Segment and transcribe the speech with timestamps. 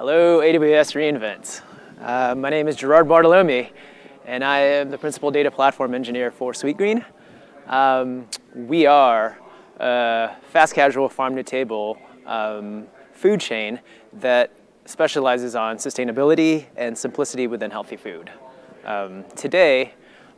[0.00, 1.60] Hello, AWS reInvent.
[2.00, 3.70] Uh, my name is Gerard Bartolome,
[4.24, 7.04] and I am the Principal Data Platform Engineer for Sweetgreen.
[7.66, 9.36] Um, we are
[9.78, 13.78] a fast casual farm to table um, food chain
[14.14, 14.50] that
[14.86, 18.32] specializes on sustainability and simplicity within healthy food.
[18.86, 19.92] Um, today,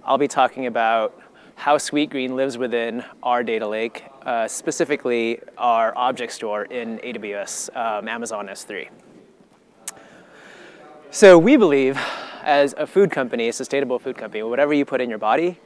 [0.04, 1.16] I'll be talking about
[1.54, 8.08] how Sweetgreen lives within our data lake, uh, specifically our object store in AWS um,
[8.08, 8.88] Amazon S3.
[11.14, 12.00] So we believe
[12.42, 15.60] as a food company, a sustainable food company, whatever you put in your body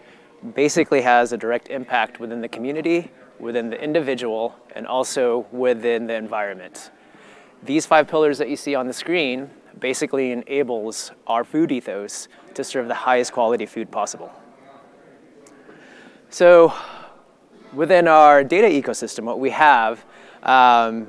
[0.57, 6.15] basically has a direct impact within the community, within the individual, and also within the
[6.15, 6.91] environment.
[7.63, 12.65] These five pillars that you see on the screen basically enables our food ethos to
[12.65, 14.33] serve the highest quality food possible.
[16.29, 16.75] So
[17.73, 20.05] within our data ecosystem, what we have,
[20.43, 21.07] um,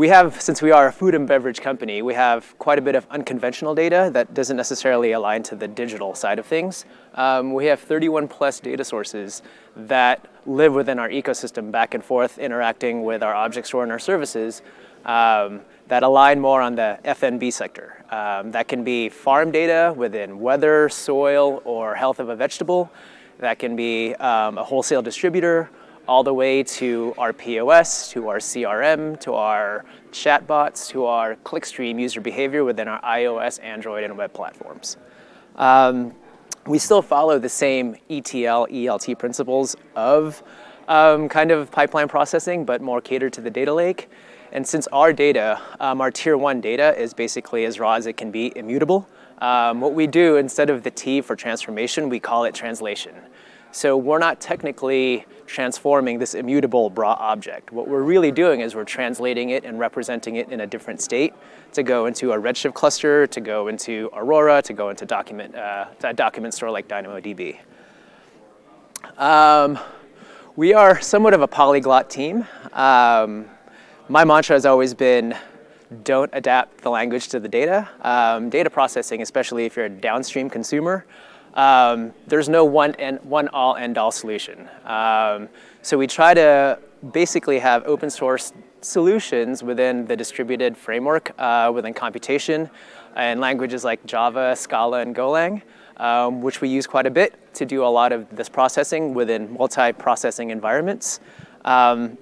[0.00, 2.94] we have, since we are a food and beverage company, we have quite a bit
[2.94, 6.86] of unconventional data that doesn't necessarily align to the digital side of things.
[7.16, 9.42] Um, we have 31 plus data sources
[9.76, 13.98] that live within our ecosystem back and forth interacting with our object store and our
[13.98, 14.62] services
[15.04, 18.02] um, that align more on the FNB sector.
[18.10, 22.90] Um, that can be farm data within weather, soil, or health of a vegetable.
[23.36, 25.68] That can be um, a wholesale distributor,
[26.10, 32.00] all the way to our POS, to our CRM, to our chatbots, to our clickstream
[32.00, 34.96] user behavior within our iOS, Android, and web platforms.
[35.54, 36.12] Um,
[36.66, 40.42] we still follow the same ETL, ELT principles of
[40.88, 44.10] um, kind of pipeline processing, but more catered to the data lake.
[44.50, 48.16] And since our data, um, our tier one data is basically as raw as it
[48.16, 49.08] can be, immutable,
[49.38, 53.14] um, what we do instead of the T for transformation, we call it translation.
[53.72, 57.72] So we're not technically transforming this immutable raw object.
[57.72, 61.34] What we're really doing is we're translating it and representing it in a different state
[61.72, 65.86] to go into a Redshift cluster, to go into Aurora, to go into document, uh,
[66.02, 67.58] a document store like DynamoDB.
[69.16, 69.78] Um,
[70.56, 72.46] we are somewhat of a polyglot team.
[72.72, 73.46] Um,
[74.08, 75.36] my mantra has always been
[76.04, 77.88] don't adapt the language to the data.
[78.02, 81.06] Um, data processing, especially if you're a downstream consumer,
[81.54, 84.68] um, there's no one, and, one all end all solution.
[84.84, 85.48] Um,
[85.82, 86.78] so we try to
[87.12, 88.52] basically have open source
[88.82, 92.70] solutions within the distributed framework, uh, within computation,
[93.16, 95.62] and languages like Java, Scala, and Golang,
[95.96, 99.52] um, which we use quite a bit to do a lot of this processing within
[99.52, 101.20] multi-processing environments.
[101.64, 102.16] Um,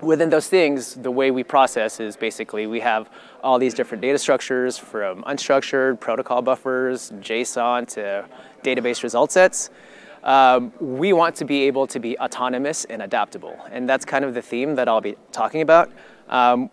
[0.00, 3.08] within those things, the way we process is basically we have
[3.42, 8.24] all these different data structures from unstructured protocol buffers, JSON to
[8.62, 9.70] database result sets.
[10.22, 13.58] Um, we want to be able to be autonomous and adaptable.
[13.70, 15.90] And that's kind of the theme that I'll be talking about.
[16.28, 16.70] Um,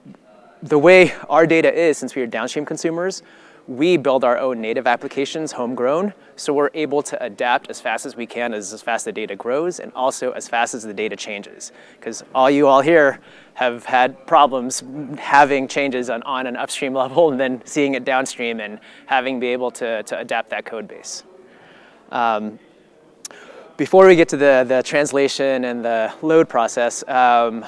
[0.61, 3.23] the way our data is, since we are downstream consumers,
[3.69, 8.15] we build our own native applications homegrown, so we're able to adapt as fast as
[8.15, 10.93] we can as, as fast as the data grows and also as fast as the
[10.93, 11.71] data changes.
[11.99, 13.19] Because all you all here
[13.53, 14.81] have had problems
[15.19, 19.49] having changes on, on an upstream level and then seeing it downstream and having be
[19.49, 21.23] able to, to adapt that code base.
[22.11, 22.57] Um,
[23.77, 27.63] before we get to the, the translation and the load process, um,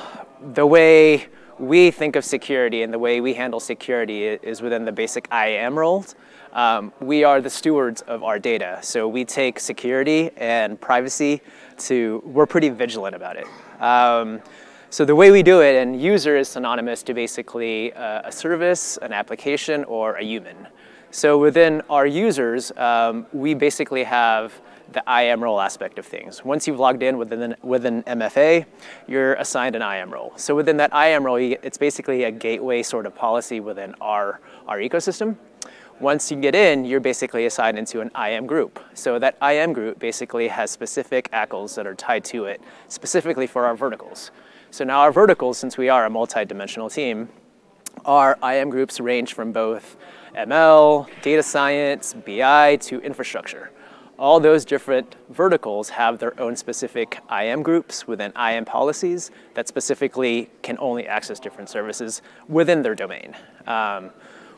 [0.54, 1.28] the way
[1.62, 5.78] we think of security and the way we handle security is within the basic IAM
[5.78, 6.16] roles.
[6.54, 8.80] Um, we are the stewards of our data.
[8.82, 11.40] So we take security and privacy
[11.78, 13.46] to, we're pretty vigilant about it.
[13.80, 14.42] Um,
[14.90, 18.98] so the way we do it, and user is synonymous to basically uh, a service,
[18.98, 20.68] an application, or a human.
[21.12, 24.60] So within our users, um, we basically have
[24.94, 26.44] the IAM role aspect of things.
[26.44, 28.66] Once you've logged in with an, with an MFA,
[29.08, 30.34] you're assigned an IAM role.
[30.36, 34.42] So within that IAM role, get, it's basically a gateway sort of policy within our,
[34.68, 35.38] our ecosystem.
[36.00, 38.80] Once you get in, you're basically assigned into an IAM group.
[38.94, 43.66] So that IAM group basically has specific ACLs that are tied to it, specifically for
[43.66, 44.32] our verticals.
[44.72, 47.30] So now our verticals, since we are a multi-dimensional team,
[48.06, 49.98] our IAM groups range from both
[50.36, 53.71] ML, data science, BI, to infrastructure
[54.22, 60.48] all those different verticals have their own specific IAM groups within IAM policies that specifically
[60.62, 63.36] can only access different services within their domain.
[63.66, 64.12] Um,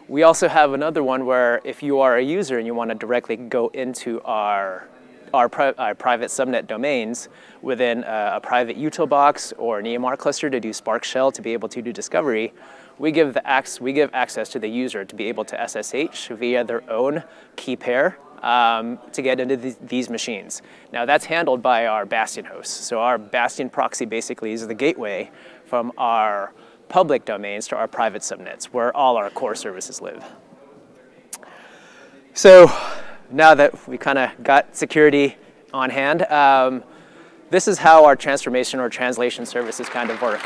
[0.09, 2.95] we also have another one where if you are a user and you want to
[2.95, 4.89] directly go into our
[5.33, 7.27] our, pri our, private subnet domains
[7.63, 11.41] within a, a, private util box or an EMR cluster to do Spark Shell to
[11.41, 12.53] be able to do discovery,
[12.99, 16.63] we give, the we give access to the user to be able to SSH via
[16.63, 17.23] their own
[17.55, 20.61] key pair um, to get into th these machines.
[20.91, 22.85] Now that's handled by our Bastion hosts.
[22.87, 25.31] So our Bastion proxy basically is the gateway
[25.65, 26.53] from our
[26.89, 30.23] public domains to our private subnets, where all our core services live.
[32.33, 32.71] So
[33.31, 35.37] now that we kind of got security
[35.73, 36.83] on hand, um,
[37.49, 40.41] this is how our transformation or translation services kind of work.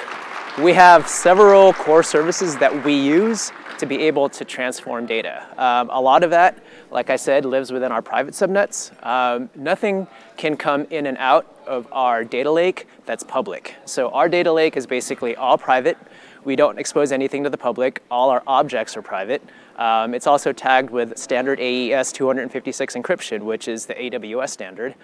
[0.57, 5.45] We have several core services that we use to be able to transform data.
[5.57, 6.57] Um, a lot of that,
[6.91, 8.91] like I said, lives within our private subnets.
[9.05, 13.75] Um, nothing can come in and out of our data lake that's public.
[13.85, 15.97] So our data lake is basically all private.
[16.43, 18.01] We don't expose anything to the public.
[18.09, 19.43] All our objects are private.
[19.77, 24.95] Um, it's also tagged with standard AES 256 encryption, which is the AWS standard.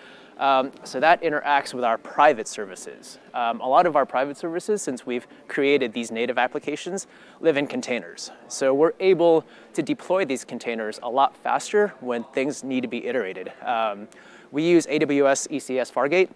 [0.44, 3.18] Um, so that interacts with our private services.
[3.34, 7.08] Um, a lot of our private services, since we've created these native applications,
[7.40, 8.30] live in containers.
[8.50, 13.06] So we're able to deploy these containers a lot faster when things need to be
[13.08, 13.54] iterated.
[13.62, 14.10] Um,
[14.52, 16.30] we use AWS ECS Fargate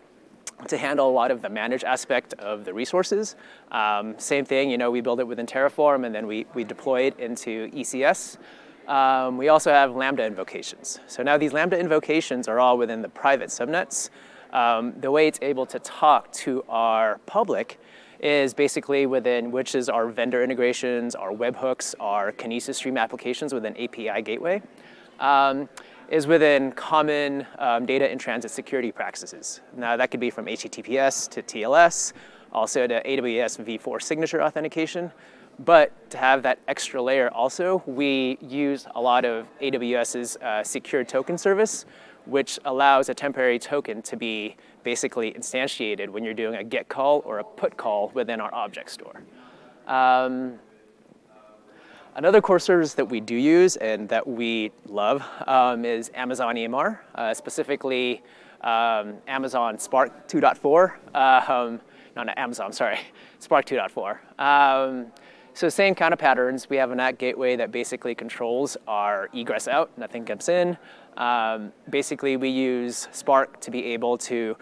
[0.69, 3.36] to handle a lot of the manage aspect of the resources.
[3.74, 7.01] Um, same thing, you know, we build it within Terraform and then we, we deploy
[7.01, 8.38] it into ECS.
[8.88, 11.00] Um, we also have Lambda invocations.
[11.07, 14.10] So now these Lambda invocations are all within the private subnets.
[14.54, 17.80] Um, the way it's able to talk to our public
[18.19, 23.75] is basically within which is our vendor integrations, our webhooks, our Kinesis Stream applications within
[23.78, 24.62] API Gateway,
[25.19, 25.68] um,
[26.10, 29.62] is within common um, data in transit security practices.
[29.75, 32.13] Now that could be from HTTPS to TLS,
[32.54, 35.12] also to AWS v4 signature authentication,
[35.59, 41.04] but to have that extra layer also, we use a lot of AWS's uh, secure
[41.04, 41.86] token service,
[42.25, 47.24] which allows a temporary token to be basically instantiated when you're doing a get call
[47.25, 49.24] or a put call within our object store.
[49.88, 50.59] Um,
[52.15, 57.00] another core service that we do use and that we love um, is Amazon EMR,
[57.15, 58.21] uh, specifically
[58.62, 60.94] um, Amazon Spark 2.4.
[61.13, 61.81] Uh, um,
[62.15, 63.00] no, not Amazon, sorry,
[63.39, 65.07] Spark 2.4.
[65.57, 66.69] So same kind of patterns.
[66.69, 70.77] We have an NAT gateway that basically controls our egress out, nothing comes in.
[71.18, 74.56] Um, basically, we use Spark to be able to,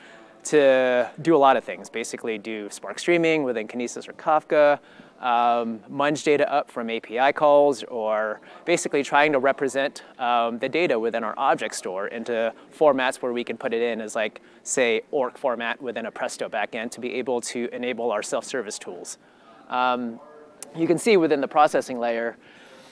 [0.45, 1.89] to do a lot of things.
[1.89, 4.80] Basically do Spark streaming within Kinesis or Kafka,
[5.19, 10.97] um, munge data up from API calls, or basically trying to represent um, the data
[10.97, 15.01] within our object store into formats where we can put it in as like, say,
[15.12, 19.18] ORC format within a Presto backend to be able to enable our self-service tools.
[19.68, 20.21] Um,
[20.75, 22.38] you can see within the processing layer,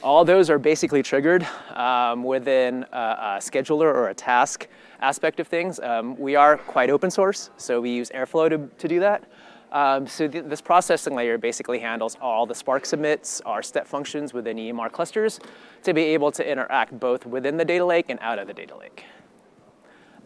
[0.01, 4.67] all those are basically triggered um, within a, a, scheduler or a task
[4.99, 5.79] aspect of things.
[5.79, 9.23] Um, we are quite open source, so we use Airflow to, to do that.
[9.71, 14.31] Um, so th this processing layer basically handles all the Spark submits, our step functions
[14.31, 15.39] within EMR clusters
[15.83, 18.77] to be able to interact both within the data lake and out of the data
[18.77, 19.03] lake.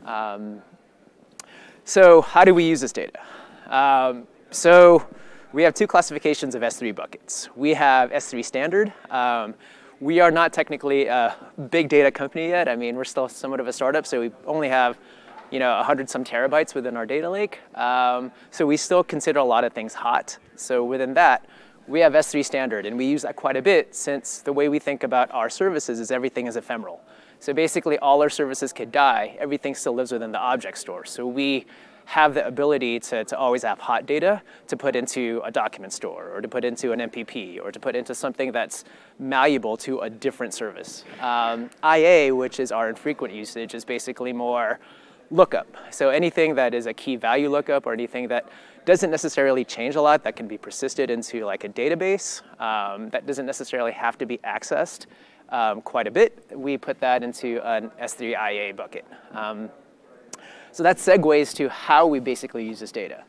[0.06, 0.62] Um,
[1.86, 3.22] so how do we use this data?
[3.68, 5.08] Um, so
[5.54, 7.50] we have two classifications of S3 buckets.
[7.56, 8.94] We have S3 standard.
[9.10, 9.56] Um,
[10.00, 11.36] we are not technically a
[11.72, 12.68] big data company yet.
[12.68, 14.98] I mean, we're still somewhat of a startup, so we only have
[15.50, 17.60] you know, 100 some terabytes within our data lake.
[17.76, 20.38] Um, so we still consider a lot of things hot.
[20.58, 21.46] So within that,
[21.88, 24.78] we have S3 standard, and we use that quite a bit since the way we
[24.78, 27.02] think about our services is everything is ephemeral.
[27.40, 31.06] So basically all our services could die, everything still lives within the object store.
[31.06, 31.66] So we
[32.08, 36.32] have the ability to, to always have hot data to put into a document store
[36.34, 38.86] or to put into an MPP or to put into something that's
[39.20, 41.04] malleable to a different service.
[41.20, 44.80] Um, IA, which is our infrequent usage, is basically more
[45.32, 45.68] lookup.
[45.92, 48.48] So anything that is a key value lookup or anything that
[48.86, 53.28] doesn't necessarily change a lot that can be persisted into like a database um, that
[53.28, 55.08] doesn't necessarily have to be accessed
[55.50, 59.06] um, quite a bit, we put that into an S3 IA bucket.
[59.32, 59.70] Um,
[60.78, 63.24] so that segues to how we basically use this data.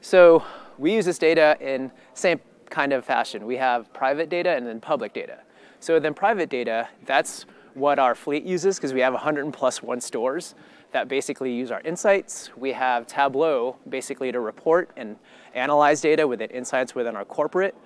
[0.00, 0.42] So
[0.78, 2.40] we use this data in same
[2.70, 3.46] kind of fashion.
[3.46, 5.38] We have private data and then public data.
[5.78, 10.00] So then private data, that's what our fleet uses because we have 100 plus one
[10.00, 10.56] stores
[10.90, 12.50] that basically use our insights.
[12.56, 15.18] We have Tableau basically to report and
[15.54, 17.76] analyze data within insights within our corporate.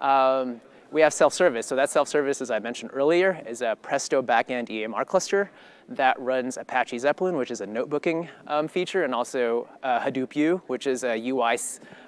[0.00, 1.66] Um, we have self-service.
[1.66, 5.50] So that self-service, as I mentioned earlier, is a Presto backend EMR cluster
[5.88, 10.62] that runs Apache Zeppelin, which is a notebooking um, feature, and also uh, Hadoop Hue,
[10.66, 11.54] which is a UI,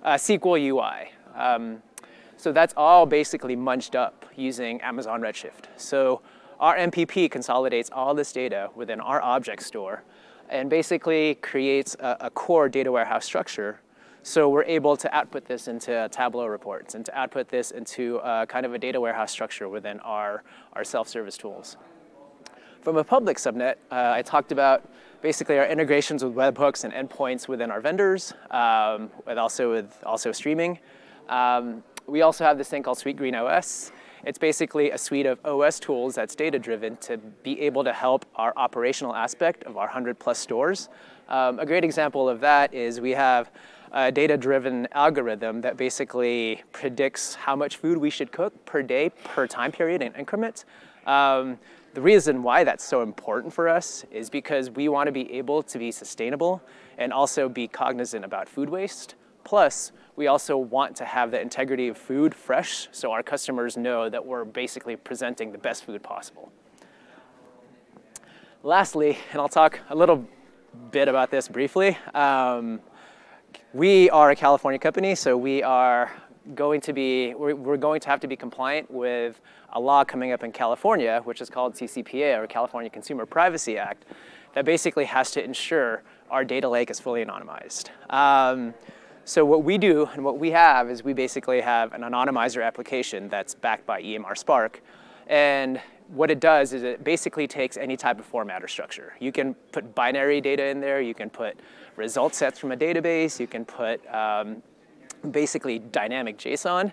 [0.03, 1.13] uh, SQL UI.
[1.35, 1.83] Um,
[2.37, 5.67] so that's all basically munched up using Amazon Redshift.
[5.77, 6.21] So
[6.61, 10.03] our MPP consolidates all this data within our object store
[10.49, 13.81] and basically creates a, a core data warehouse structure
[14.27, 18.47] so we're able to output this into Tableau reports and to output this into uh,
[18.47, 21.77] kind of a data warehouse structure within our, our self-service tools.
[22.85, 24.87] From a public subnet, uh, I talked about
[25.23, 30.33] basically our integrations with webhooks and endpoints within our vendors, um, and also with also
[30.33, 30.79] streaming.
[31.31, 33.91] Um, we also have this thing called Sweetgreen OS.
[34.27, 38.27] It's basically a suite of OS tools that's data driven to be able to help
[38.37, 40.91] our operational aspect of our 100 plus stores.
[41.31, 43.51] Um, a great example of that is we have
[43.93, 49.11] a data driven algorithm that basically predicts how much food we should cook per day,
[49.25, 50.67] per time period in increments.
[51.07, 51.59] Um,
[51.95, 55.63] the reason why that's so important for us is because we want to be able
[55.63, 56.61] to be sustainable
[56.99, 59.15] and also be cognizant about food waste.
[59.45, 64.09] Plus, we also want to have the integrity of food fresh so our customers know
[64.09, 66.51] that we're basically presenting the best food possible.
[68.65, 70.27] Lastly, and I'll talk a little
[70.91, 72.81] bit about this briefly, um,
[73.73, 76.11] we are a California company, so we are
[76.55, 79.41] going to be, we're, going to have to be compliant with
[79.75, 84.05] a law coming up in California, which is called CCPA, or California Consumer Privacy Act,
[84.55, 87.91] that basically has to ensure our data lake is fully anonymized.
[88.11, 88.75] Um,
[89.25, 93.29] so what we do and what we have is we basically have an anonymizer application
[93.29, 94.83] that's backed by EMR Spark.
[95.27, 99.15] And what it does is it basically takes any type of format or structure.
[99.21, 101.59] You can put binary data in there, you can put
[101.97, 104.63] result sets from a database, you can put um,
[105.31, 106.93] basically dynamic JSON.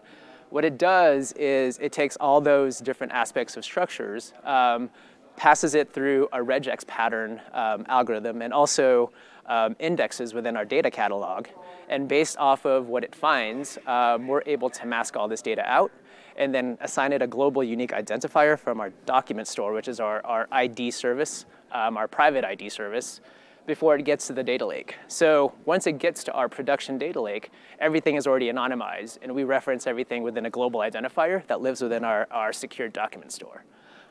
[0.52, 4.90] What it does is it takes all those different aspects of structures, um,
[5.38, 9.14] passes it through a regex pattern um, algorithm, and also
[9.46, 11.48] um, indexes within our data catalog.
[11.88, 15.64] And based off of what it finds, um, we're able to mask all this data
[15.66, 15.90] out
[16.36, 20.26] and then assign it a global unique identifier from our document store, which is our,
[20.26, 23.22] our ID service, um, our private ID service,
[23.72, 24.98] before it gets to the data lake.
[25.08, 29.46] So once it gets to our production data lake, everything is already anonymized, and we
[29.46, 33.64] reference everything within a global identifier that lives within our, our secured document store.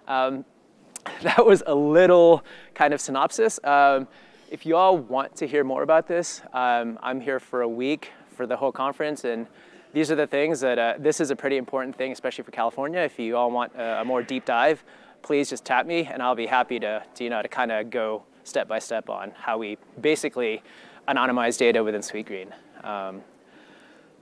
[0.09, 0.47] Um,
[1.23, 3.61] that was a little kind of synopsis.
[3.63, 4.09] Um,
[4.51, 8.13] if you all want to hear more about this, um, I'm here for a week
[8.35, 9.47] for the whole conference, and
[9.93, 13.01] these are the things that uh, this is a pretty important thing, especially for California.
[13.01, 14.83] If you all want a, a more deep dive,
[15.21, 17.91] please just tap me, and I'll be happy to, to you know, to kind of
[17.91, 20.63] go step by step on how we basically
[21.09, 22.53] anonymize data within Sweetgreen.
[22.85, 23.23] Um,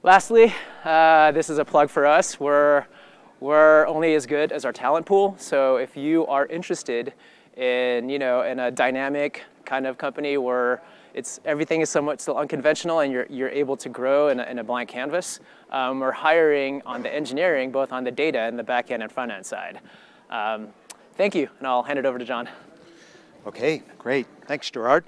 [0.03, 2.41] lastly, uh, this is a plug for us.
[2.41, 2.87] We're
[3.41, 5.37] we're only as good as our talent pool.
[5.39, 7.15] So if you are interested
[7.57, 10.83] in, you know, in a dynamic kind of company where
[11.15, 14.59] it's everything is somewhat still unconventional and you're, you're able to grow in a, in
[14.59, 15.41] a blank canvas.
[15.71, 19.11] Um, we're hiring on the engineering, both on the data and the back end and
[19.11, 19.81] front end side.
[20.31, 20.69] Um,
[21.15, 22.49] thank you, and I'll hand it over to John.
[23.47, 24.26] Okay, great.
[24.47, 25.04] Thanks, Gerard.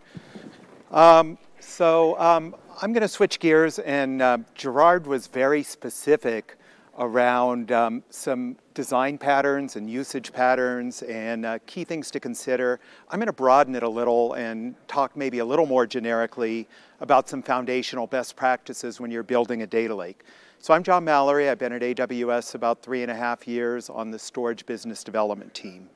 [0.90, 6.56] Um, so um, I'm going to switch gears, and uh, Gerard was very specific
[6.98, 12.78] around um, some design patterns and usage patterns and uh, key things to consider.
[13.08, 16.68] I'm going to broaden it a little and talk maybe a little more generically
[17.00, 20.24] about some foundational best practices when you're building a data lake.
[20.58, 21.48] So I'm John Mallory.
[21.48, 25.54] I've been at AWS about three and a half years on the storage business development
[25.54, 25.88] team.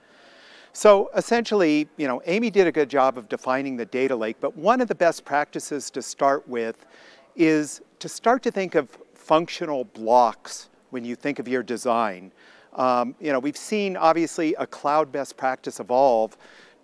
[0.77, 4.57] So essentially, you know, Amy did a good job of defining the data lake, but
[4.57, 6.85] one of the best practices to start with
[7.37, 12.33] is to start to think of functional blocks when you think of your design.
[12.73, 16.37] Um, you know, we've seen obviously a cloud best practice evolve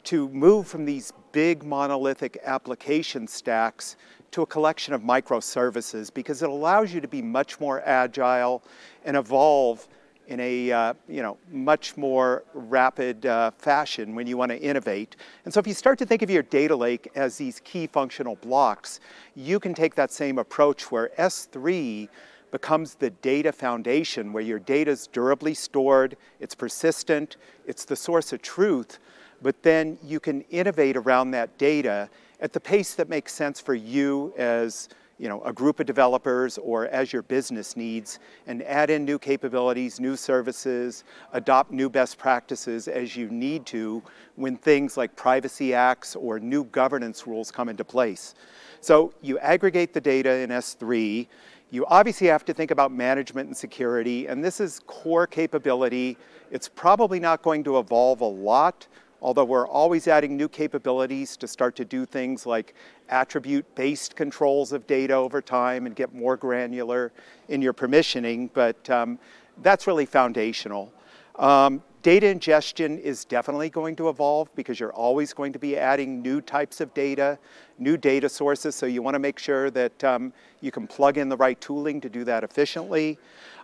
[0.05, 3.97] to move from these big monolithic application stacks
[4.31, 8.63] to a collection of microservices because it allows you to be much more agile
[9.05, 9.89] and evolve
[10.31, 15.17] in a uh, you know much more rapid uh, fashion when you want to innovate.
[15.45, 18.37] And so if you start to think of your data lake as these key functional
[18.37, 19.01] blocks,
[19.35, 22.09] you can take that same approach where S3
[22.53, 28.33] becomes the data foundation where your data is durably stored, it's persistent, it's the source
[28.33, 28.99] of truth,
[29.43, 32.09] but then you can innovate around that data
[32.41, 34.89] at the pace that makes sense for you as
[35.21, 39.19] you know, a group of developers or as your business needs and add in new
[39.19, 44.03] capabilities, new services, adopt new best practices as you need to
[44.37, 48.35] when things like privacy acts or new governance rules come into place.
[48.81, 51.29] So you aggregate the data in S3,
[51.71, 56.17] you obviously have to think about management and security, and this is core capability.
[56.51, 58.89] It's probably not going to evolve a lot,
[59.23, 62.75] although we're always adding new capabilities to start to do things like
[63.09, 67.13] attribute-based controls of data over time and get more granular
[67.49, 69.19] in your permissioning, but um,
[69.63, 70.93] that's really foundational.
[71.37, 76.23] Um, Data ingestion is definitely going to evolve because you're always going to be adding
[76.23, 77.39] new types of data,
[77.79, 81.29] new data sources, so you want to make sure that um, you can plug in
[81.29, 83.19] the right tooling to do that efficiently.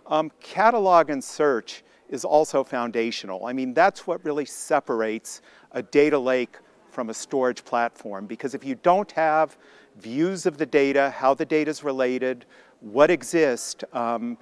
[0.05, 3.45] Um, catalog and search is also foundational.
[3.45, 6.57] I mean, that's what really separates a data lake
[6.89, 9.57] from a storage platform because if you don't have
[9.99, 12.45] views of the data, how the data is related,
[12.81, 14.37] what exists, um,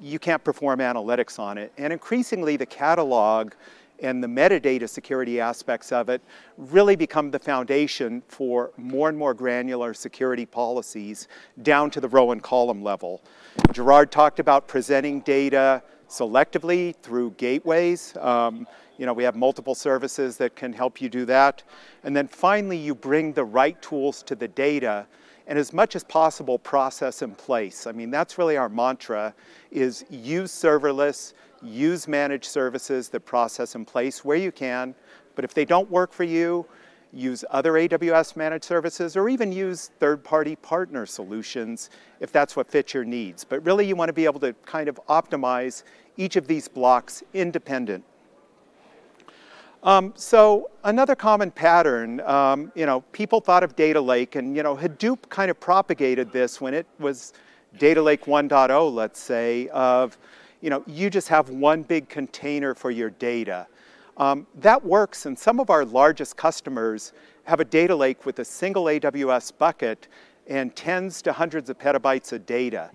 [0.00, 1.72] you can't perform analytics on it.
[1.78, 3.52] And increasingly, the catalog
[4.00, 6.20] and the metadata security aspects of it
[6.58, 11.28] really become the foundation for more and more granular security policies
[11.62, 13.22] down to the row and column level.
[13.72, 15.82] Gerard talked about presenting data
[16.14, 18.16] selectively through gateways.
[18.18, 18.66] Um,
[18.98, 21.64] you know, we have multiple services that can help you do that.
[22.04, 25.06] And then finally, you bring the right tools to the data
[25.46, 27.86] and as much as possible process in place.
[27.86, 29.34] I mean, that's really our mantra
[29.70, 34.94] is use serverless, use managed services that process in place where you can,
[35.34, 36.64] but if they don't work for you,
[37.14, 41.90] use other AWS managed services or even use third-party partner solutions
[42.20, 43.44] if that's what fits your needs.
[43.44, 45.84] But really you want to be able to kind of optimize
[46.16, 48.04] each of these blocks independent
[49.84, 54.62] um, so another common pattern, um, you know, people thought of data lake and, you
[54.62, 57.34] know, Hadoop kind of propagated this when it was
[57.78, 60.16] data lake 1.0, let's say, of,
[60.62, 63.66] you know, you just have one big container for your data.
[64.16, 67.12] Um, that works and some of our largest customers
[67.44, 70.08] have a data lake with a single AWS bucket
[70.46, 72.90] and tens to hundreds of petabytes of data.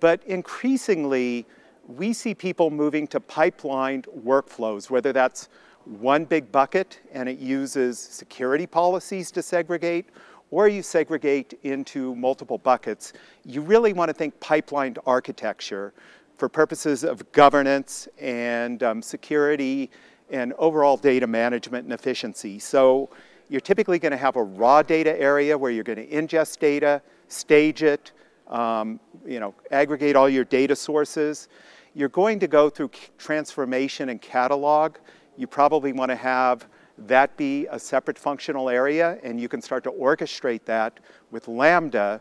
[0.00, 1.46] But increasingly,
[1.86, 5.48] we see people moving to pipelined workflows, whether that's
[5.84, 10.06] one big bucket and it uses security policies to segregate,
[10.50, 13.12] or you segregate into multiple buckets,
[13.44, 15.92] you really want to think pipelined architecture
[16.38, 19.90] for purposes of governance and um, security
[20.30, 22.58] and overall data management and efficiency.
[22.58, 23.10] So
[23.48, 27.02] you're typically going to have a raw data area where you're going to ingest data,
[27.28, 28.12] stage it,
[28.48, 31.48] um, you know, aggregate all your data sources.
[31.94, 34.96] You're going to go through transformation and catalog
[35.36, 36.66] you probably want to have
[36.96, 41.00] that be a separate functional area, and you can start to orchestrate that
[41.32, 42.20] with Lambda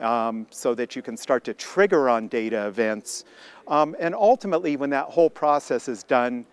[0.00, 3.24] um, so that you can start to trigger on data events.
[3.68, 6.46] Um, and ultimately, when that whole process is done,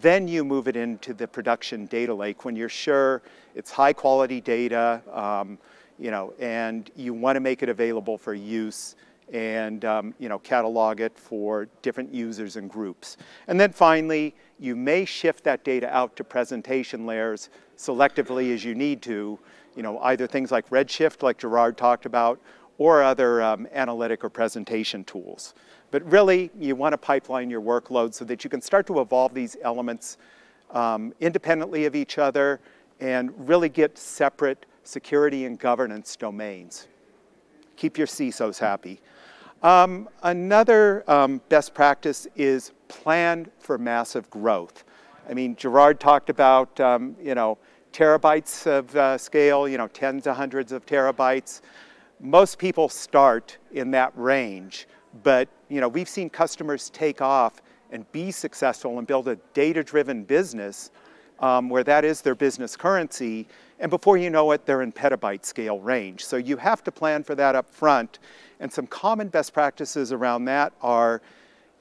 [0.00, 3.22] then you move it into the production data lake when you're sure
[3.54, 5.58] it's high quality data, um,
[5.98, 8.96] you know, and you want to make it available for use
[9.32, 13.16] and um, you know, catalog it for different users and groups.
[13.48, 18.74] And then finally, you may shift that data out to presentation layers selectively as you
[18.74, 19.38] need to,
[19.76, 22.40] you know, either things like Redshift, like Gerard talked about,
[22.78, 25.54] or other um, analytic or presentation tools.
[25.94, 29.32] But really, you want to pipeline your workload so that you can start to evolve
[29.32, 30.18] these elements
[30.72, 32.58] um, independently of each other
[32.98, 36.88] and really get separate security and governance domains.
[37.76, 39.00] Keep your CISOs happy.
[39.62, 44.82] Um, another um, best practice is plan for massive growth.
[45.30, 47.56] I mean, Gerard talked about, um, you know,
[47.92, 51.60] terabytes of uh, scale, you know, tens of hundreds of terabytes.
[52.18, 54.88] Most people start in that range,
[55.22, 60.24] but, you know, we've seen customers take off and be successful and build a data-driven
[60.24, 60.90] business
[61.40, 63.46] um, where that is their business currency,
[63.80, 66.24] and before you know it, they're in petabyte scale range.
[66.24, 68.18] So you have to plan for that up front,
[68.60, 71.22] and some common best practices around that are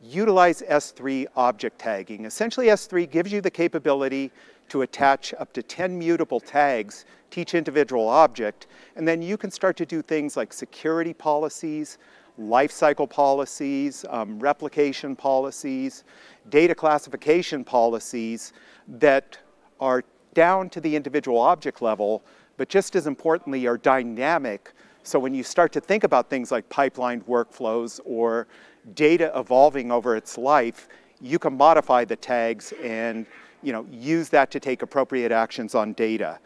[0.01, 2.25] utilize S3 object tagging.
[2.25, 4.31] Essentially, S3 gives you the capability
[4.69, 9.51] to attach up to 10 mutable tags to each individual object, and then you can
[9.51, 11.97] start to do things like security policies,
[12.39, 16.03] lifecycle policies, um, replication policies,
[16.49, 18.53] data classification policies
[18.87, 19.37] that
[19.79, 22.23] are down to the individual object level,
[22.57, 24.73] but just as importantly are dynamic.
[25.03, 28.47] So when you start to think about things like pipelined workflows or
[28.95, 30.87] data evolving over its life,
[31.21, 33.25] you can modify the tags and
[33.61, 36.39] you know, use that to take appropriate actions on data.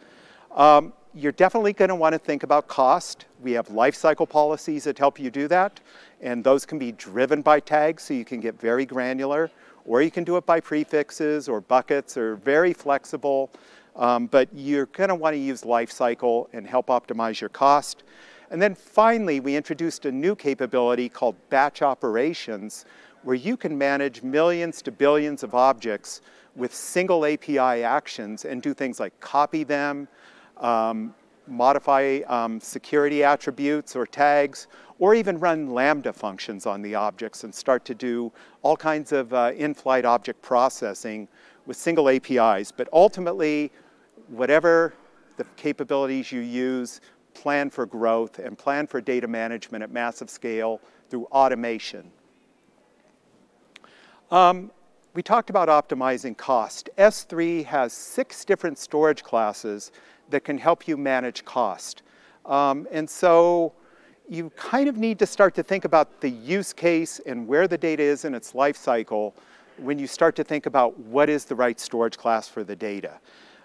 [0.54, 3.26] Um, you're definitely going to want to think about cost.
[3.42, 5.80] We have lifecycle policies that help you do that,
[6.20, 9.50] and those can be driven by tags, so you can get very granular,
[9.84, 13.50] or you can do it by prefixes or buckets or very flexible.
[13.96, 18.04] Um, but you're going to want to use lifecycle and help optimize your cost.
[18.50, 22.84] And then finally, we introduced a new capability called batch operations,
[23.24, 26.20] where you can manage millions to billions of objects
[26.54, 30.08] with single API actions and do things like copy them,
[30.60, 31.14] um,
[31.46, 34.66] modify um, security attributes or tags,
[34.98, 39.32] or even run Lambda functions on the objects and start to do all kinds of
[39.32, 41.28] uh, in-flight object processing
[41.66, 42.72] with single APIs.
[42.72, 43.70] But ultimately,
[44.28, 44.94] whatever
[45.36, 47.00] the capabilities you use,
[47.34, 52.10] plan for growth and plan for data management at massive scale through automation.
[54.30, 54.70] Um,
[55.14, 56.90] we talked about optimizing cost.
[56.98, 59.92] S3 has six different storage classes
[60.30, 62.02] that can help you manage cost.
[62.46, 63.74] Um, and so,
[64.28, 67.78] you kind of need to start to think about the use case and where the
[67.78, 69.34] data is in its life cycle
[69.78, 73.20] when you start to think about what is the right storage class for the data.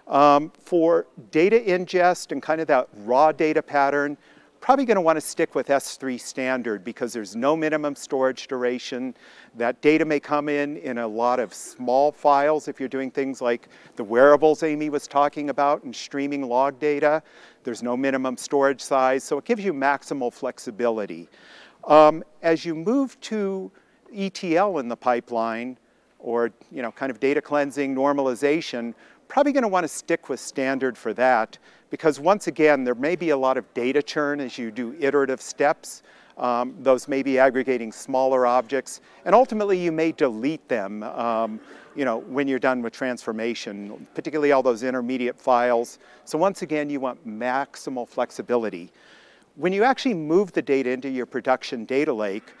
[0.06, 4.16] Um, for data ingest and kind of that raw data pattern,
[4.64, 9.14] probably going to want to stick with S3 standard because there's no minimum storage duration.
[9.58, 13.42] That data may come in in a lot of small files if you're doing things
[13.42, 17.22] like the wearables Amy was talking about and streaming log data.
[17.62, 21.28] There's no minimum storage size, so it gives you maximal flexibility.
[21.86, 23.70] Um, as you move to
[24.16, 25.76] ETL in the pipeline,
[26.18, 28.94] or you know, kind of data cleansing, normalization,
[29.28, 31.58] probably going to want to stick with standard for that
[31.94, 35.40] because once again, there may be a lot of data churn as you do iterative
[35.40, 36.02] steps.
[36.36, 41.60] Um, those may be aggregating smaller objects, and ultimately you may delete them um,
[41.94, 46.00] you know, when you're done with transformation, particularly all those intermediate files.
[46.24, 48.90] So once again, you want maximal flexibility.
[49.54, 52.54] When you actually move the data into your production data lake,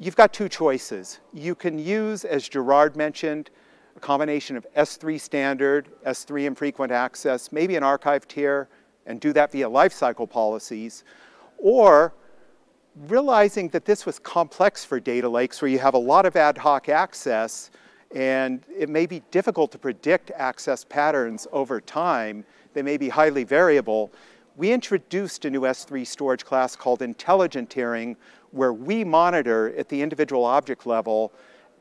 [0.00, 1.20] you've got two choices.
[1.32, 3.50] You can use, as Gerard mentioned,
[3.96, 8.68] a combination of S3 standard, S3 infrequent access, maybe an archive tier,
[9.06, 11.04] and do that via lifecycle policies,
[11.58, 12.14] or
[13.08, 16.58] realizing that this was complex for data lakes where you have a lot of ad
[16.58, 17.70] hoc access
[18.14, 22.44] and it may be difficult to predict access patterns over time.
[22.74, 24.10] They may be highly variable.
[24.56, 28.16] We introduced a new S3 storage class called intelligent tiering
[28.50, 31.32] where we monitor at the individual object level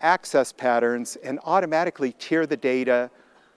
[0.01, 3.09] access patterns and automatically tier the data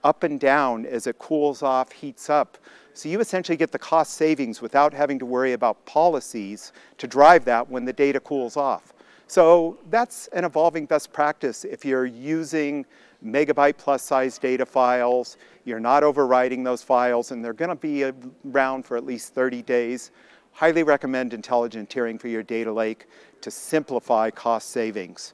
[0.03, 2.57] up and down as it cools off, heats up,
[2.93, 7.45] so you essentially get the cost savings without having to worry about policies to drive
[7.45, 8.93] that when the data cools off.
[9.27, 12.85] So that's an evolving best practice if you're using
[13.25, 18.11] megabyte plus size data files, you're not overwriting those files, and they're gonna be
[18.45, 20.11] around for at least 30 days.
[20.51, 23.07] Highly recommend intelligent tiering for your data lake
[23.41, 25.33] to simplify cost savings.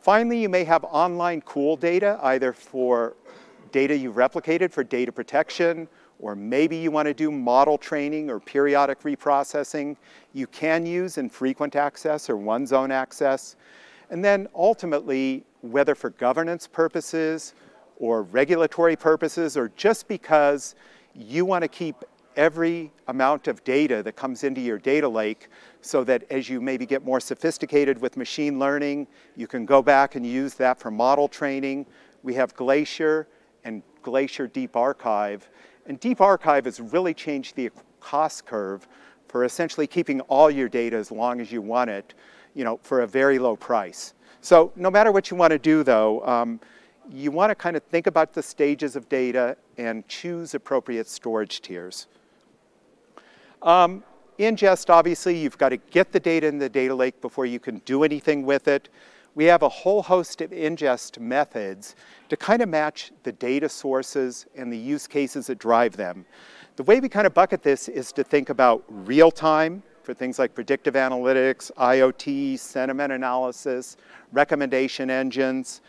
[0.00, 3.16] Finally, you may have online cool data, either for
[3.72, 5.88] data you've replicated for data protection
[6.20, 9.96] or maybe you want to do model training or periodic reprocessing,
[10.32, 13.56] you can use infrequent access or one zone access.
[14.10, 17.54] And then ultimately, whether for governance purposes
[17.98, 20.74] or regulatory purposes or just because
[21.14, 21.96] you want to keep
[22.36, 25.48] every amount of data that comes into your data lake
[25.80, 30.16] so that as you maybe get more sophisticated with machine learning, you can go back
[30.16, 31.86] and use that for model training.
[32.22, 33.28] We have Glacier
[33.64, 35.48] and Glacier Deep Archive.
[35.86, 37.70] And Deep Archive has really changed the
[38.00, 38.86] cost curve
[39.28, 42.14] for essentially keeping all your data as long as you want it,
[42.54, 44.14] you know, for a very low price.
[44.40, 46.60] So no matter what you want to do though, um,
[47.10, 51.60] you want to kind of think about the stages of data and choose appropriate storage
[51.60, 52.06] tiers.
[53.62, 54.04] Um,
[54.38, 57.78] ingest, obviously, you've got to get the data in the data lake before you can
[57.80, 58.88] do anything with it
[59.34, 61.96] we have a whole host of ingest methods
[62.28, 66.24] to kind of match the data sources and the use cases that drive them.
[66.76, 70.38] The way we kind of bucket this is to think about real time for things
[70.38, 73.96] like predictive analytics, IoT, sentiment analysis,
[74.32, 75.80] recommendation engines,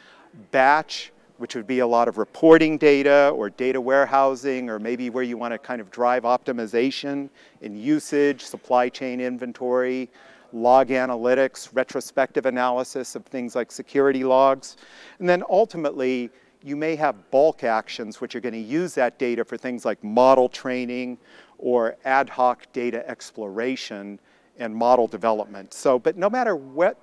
[0.52, 5.24] batch, which would be a lot of reporting data or data warehousing or maybe where
[5.24, 7.30] you want to kind of drive optimization
[7.62, 10.10] in usage, supply chain inventory,
[10.56, 14.78] log analytics, retrospective analysis of things like security logs.
[15.20, 16.30] And then ultimately,
[16.64, 20.04] you may have bulk actions which are going to use that data for things like
[20.04, 21.18] model training
[21.58, 24.20] or ad hoc data exploration
[24.58, 25.74] and model development.
[25.74, 26.98] So, but no matter what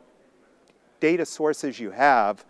[1.00, 2.44] data sources you have,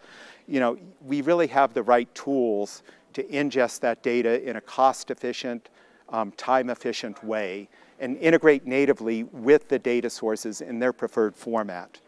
[0.47, 2.83] you know, we really have the right tools
[3.15, 5.69] to ingest that data in a cost-efficient,
[6.09, 7.69] um, time-efficient way
[8.03, 12.01] and integrate natively with the data sources in their preferred format.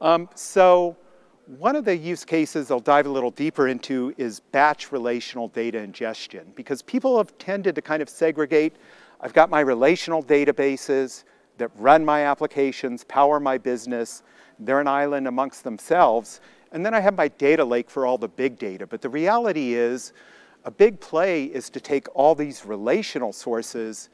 [0.00, 0.96] Um, so
[1.46, 5.78] one of the use cases I'll dive a little deeper into is batch relational data
[5.78, 8.76] ingestion because people have tended to kind of segregate,
[9.22, 11.24] I've got my relational databases
[11.56, 14.22] that run my applications, power my business,
[14.58, 18.28] they're an island amongst themselves, and then I have my data lake for all the
[18.28, 18.86] big data.
[18.86, 20.12] But the reality is
[20.68, 24.10] a big play is to take all these relational sources,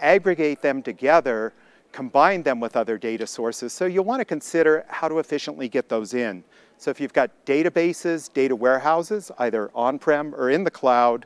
[0.00, 1.52] aggregate them together,
[1.92, 3.72] combine them with other data sources.
[3.72, 6.42] So you'll want to consider how to efficiently get those in.
[6.76, 11.24] So if you've got databases, data warehouses, either on-prem or in the cloud,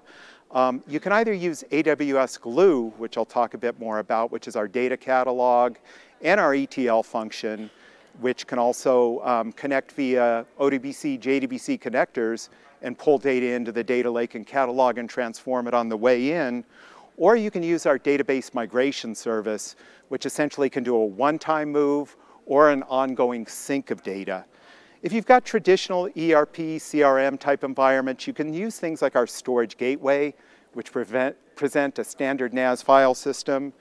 [0.50, 4.46] um, you can either use AWS Glue, which I'll talk a bit more about, which
[4.46, 5.76] is our data catalog,
[6.20, 7.70] and our ETL function,
[8.20, 12.50] which can also um, connect via ODBC, JDBC connectors
[12.82, 16.32] and pull data into the data lake and catalog and transform it on the way
[16.32, 16.64] in.
[17.16, 19.76] Or you can use our database migration service,
[20.08, 24.44] which essentially can do a one-time move or an ongoing sync of data.
[25.02, 29.76] If you've got traditional ERP, CRM type environments, you can use things like our storage
[29.76, 30.34] gateway,
[30.72, 33.72] which prevent, present a standard NAS file system,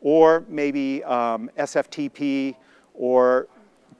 [0.00, 2.56] or maybe um, SFTP
[2.92, 3.48] or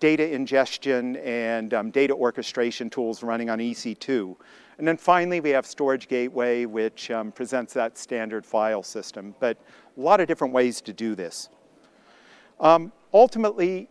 [0.04, 4.36] data ingestion and um, data orchestration tools running on EC2.
[4.76, 9.34] And then finally, we have Storage Gateway, which um, presents that standard file system.
[9.40, 9.56] But
[9.96, 11.48] a lot of different ways to do this.
[12.60, 13.88] Um, ultimately,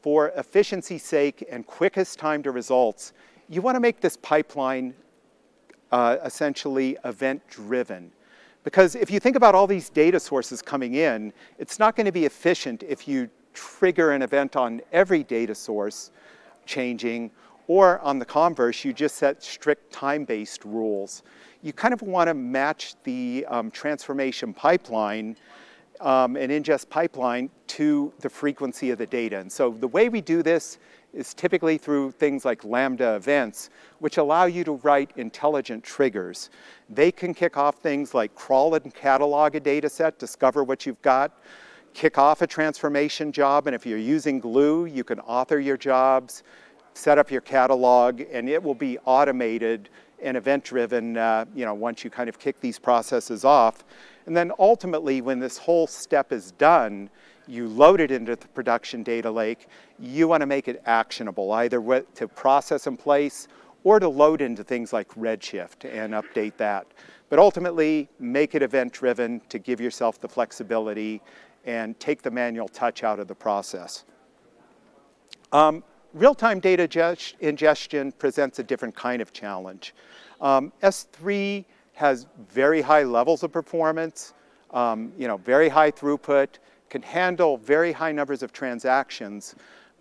[0.00, 3.12] for efficiency's sake and quickest time to results,
[3.50, 4.94] you want to make this pipeline
[5.90, 8.10] uh, essentially event-driven.
[8.64, 12.12] Because if you think about all these data sources coming in, it's not going to
[12.12, 16.10] be efficient if you trigger an event on every data source
[16.66, 17.30] changing,
[17.68, 21.22] or on the converse, you just set strict time-based rules.
[21.62, 25.36] You kind of want to match the um, transformation pipeline
[26.02, 29.38] um, an ingest pipeline to the frequency of the data.
[29.38, 30.78] And so the way we do this
[31.14, 36.50] is typically through things like Lambda events, which allow you to write intelligent triggers.
[36.90, 41.02] They can kick off things like crawl and catalog a data set, discover what you've
[41.02, 41.38] got,
[41.94, 46.42] kick off a transformation job, and if you're using Glue, you can author your jobs,
[46.94, 49.88] set up your catalog, and it will be automated
[50.22, 53.84] and event-driven uh, you know, once you kind of kick these processes off.
[54.26, 57.10] And then ultimately, when this whole step is done,
[57.48, 59.66] you load it into the production data lake,
[59.98, 61.80] you want to make it actionable, either
[62.14, 63.48] to process in place
[63.82, 66.86] or to load into things like Redshift and update that.
[67.28, 71.20] But ultimately, make it event-driven to give yourself the flexibility
[71.64, 74.04] and take the manual touch out of the process.
[75.52, 79.94] Um, Real-time data ingestion presents a different kind of challenge.
[80.42, 84.34] Um, S3 has very high levels of performance,
[84.72, 86.48] um, you know, very high throughput,
[86.90, 89.54] can handle very high numbers of transactions.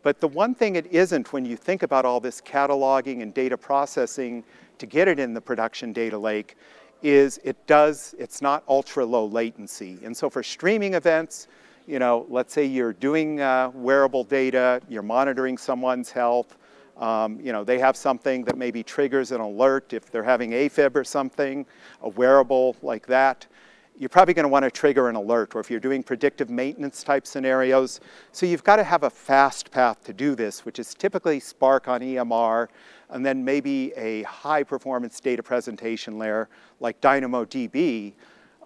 [0.03, 3.55] But the one thing it isn't when you think about all this cataloging and data
[3.57, 4.43] processing
[4.79, 6.57] to get it in the production data lake
[7.03, 9.97] is it does, it's not ultra low latency.
[10.03, 11.47] And so for streaming events,
[11.87, 16.57] you know, let's say you're doing uh, wearable data, you're monitoring someone's health,
[17.01, 20.95] um, you know, they have something that maybe triggers an alert if they're having AFib
[20.95, 21.65] or something,
[22.01, 23.47] a wearable like that.
[23.97, 27.03] You're probably going to want to trigger an alert, or if you're doing predictive maintenance
[27.03, 27.99] type scenarios.
[28.31, 31.87] So you've got to have a fast path to do this, which is typically Spark
[31.87, 32.67] on EMR,
[33.11, 38.13] and then maybe a high performance data presentation layer like DynamoDB,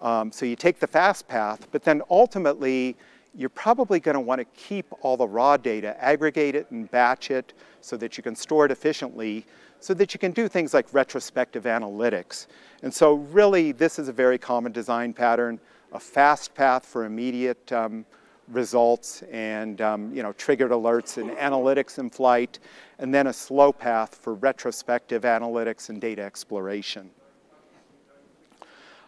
[0.00, 2.96] um, so you take the fast path, but then ultimately,
[3.34, 7.30] you're probably going to want to keep all the raw data, aggregate it and batch
[7.30, 9.44] it so that you can store it efficiently
[9.80, 12.46] so that you can do things like retrospective analytics.
[12.82, 15.60] And so really, this is a very common design pattern,
[15.92, 18.04] a fast path for immediate um,
[18.48, 22.58] results and um, you know, triggered alerts and analytics in flight,
[22.98, 27.10] and then a slow path for retrospective analytics and data exploration.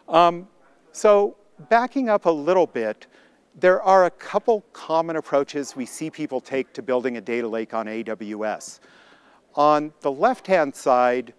[0.07, 0.47] Um,
[0.91, 1.35] so
[1.69, 3.07] backing up a little bit,
[3.55, 7.73] there are a couple common approaches we see people take to building a data lake
[7.73, 8.79] on AWS.
[9.55, 11.33] On the left-hand side,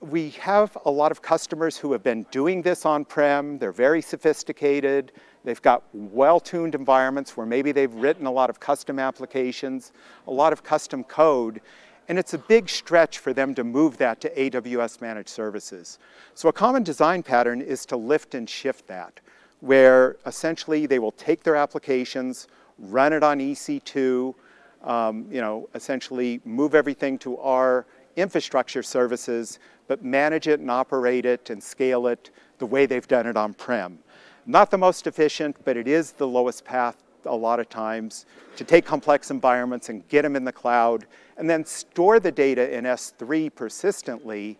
[0.00, 3.58] we have a lot of customers who have been doing this on-prem.
[3.58, 5.12] They're very sophisticated.
[5.46, 9.92] They've got well-tuned environments where maybe they've written a lot of custom applications,
[10.26, 11.60] a lot of custom code,
[12.08, 16.00] and it's a big stretch for them to move that to AWS managed services.
[16.34, 19.20] So a common design pattern is to lift and shift that,
[19.60, 22.48] where essentially they will take their applications,
[22.80, 24.34] run it on EC2,
[24.82, 31.24] um, you know, essentially move everything to our infrastructure services, but manage it and operate
[31.24, 34.00] it and scale it the way they've done it on-prem.
[34.46, 38.62] Not the most efficient, but it is the lowest path a lot of times to
[38.62, 41.06] take complex environments and get them in the cloud
[41.36, 44.58] and then store the data in S3 persistently.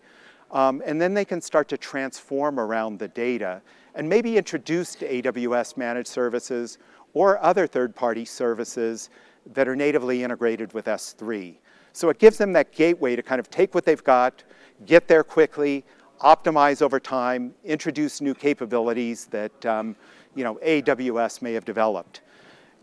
[0.50, 3.62] Um, and then they can start to transform around the data
[3.94, 6.78] and maybe introduce AWS managed services
[7.14, 9.08] or other third-party services
[9.54, 11.54] that are natively integrated with S3.
[11.92, 14.42] So it gives them that gateway to kind of take what they've got,
[14.84, 15.84] get there quickly,
[16.20, 19.96] optimize over time, introduce new capabilities that um,
[20.34, 22.20] you know, AWS may have developed.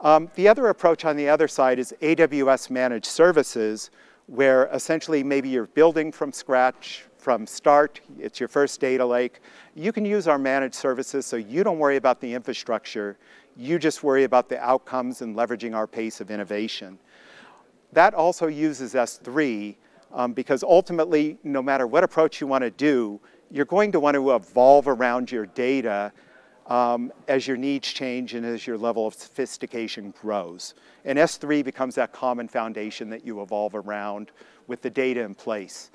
[0.02, 3.90] Um, the other approach on the other side is AWS managed services,
[4.28, 9.40] where essentially maybe you're building from scratch, from start, it's your first data lake.
[9.76, 13.18] You can use our managed services so you don't worry about the infrastructure.
[13.56, 17.00] You just worry about the outcomes and leveraging our pace of innovation.
[17.94, 19.76] That also uses S3
[20.14, 23.20] um, because ultimately, no matter what approach you want to do,
[23.52, 26.12] you're going to want to evolve around your data
[26.68, 30.76] um, as your needs change and as your level of sophistication grows.
[31.04, 34.32] And S3 becomes that common foundation that you evolve around
[34.68, 35.92] with the data in place.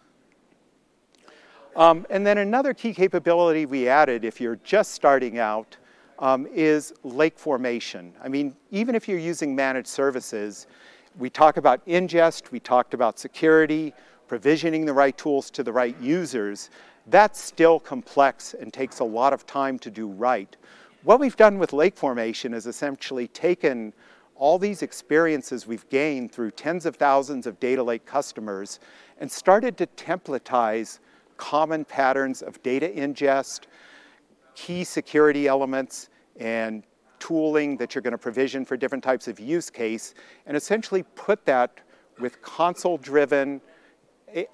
[1.76, 5.76] Um, and then another key capability we added if you're just starting out
[6.18, 8.12] um, is lake formation.
[8.22, 10.66] I mean, even if you're using managed services,
[11.18, 13.94] we talk about ingest, we talked about security,
[14.28, 16.70] provisioning the right tools to the right users.
[17.06, 20.54] That's still complex and takes a lot of time to do right.
[21.02, 23.94] What we've done with lake formation is essentially taken
[24.36, 28.78] all these experiences we've gained through tens of thousands of data lake customers
[29.18, 31.00] and started to templatize
[31.36, 33.62] common patterns of data ingest,
[34.54, 36.84] key security elements, and
[37.18, 40.14] tooling that you're going to provision for different types of use case,
[40.46, 41.80] and essentially put that
[42.20, 43.60] with console-driven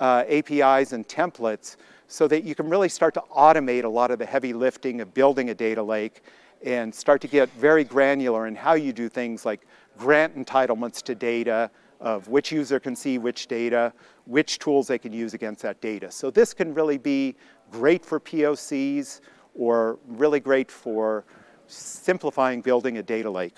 [0.01, 4.19] uh, APIs and templates so that you can really start to automate a lot of
[4.19, 6.23] the heavy lifting of building a data lake
[6.65, 9.67] and start to get very granular in how you do things like
[9.99, 13.93] grant entitlements to data, of which user can see which data,
[14.27, 16.11] which tools they can use against that data.
[16.11, 17.37] So this can really be
[17.71, 19.21] great for POCs
[19.55, 21.25] or really great for
[21.67, 23.55] simplifying building a data lake.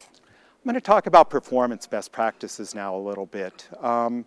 [0.00, 3.68] I'm going to talk about performance best practices now a little bit.
[3.80, 4.24] Um,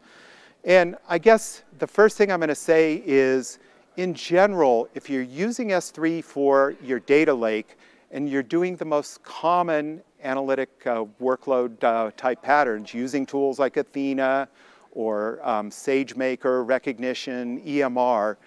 [0.64, 3.60] and I guess the first thing I'm going to say is
[3.98, 7.78] in general, if you're using S3 for your data lake
[8.12, 13.78] and you're doing the most common analytic uh, workload uh, type patterns using tools like
[13.78, 14.48] Athena
[14.92, 18.38] or um, SageMaker, Rekognition, EMR,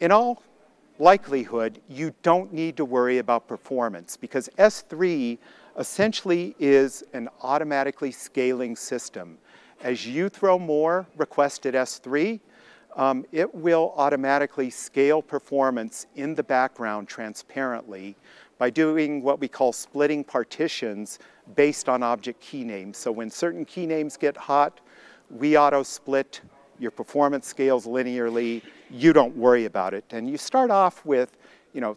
[0.00, 0.42] in all
[0.98, 5.38] likelihood, you don't need to worry about performance because S3
[5.78, 9.38] essentially is an automatically scaling system.
[9.82, 12.38] As you throw more requests at S3,
[12.94, 18.14] um, it will automatically scale performance in the background transparently
[18.58, 21.18] by doing what we call splitting partitions
[21.56, 22.96] based on object key names.
[22.96, 24.80] So when certain key names get hot,
[25.30, 26.42] we auto split,
[26.78, 30.04] your performance scales linearly, you don't worry about it.
[30.10, 31.36] And you start off with,
[31.72, 31.96] you know,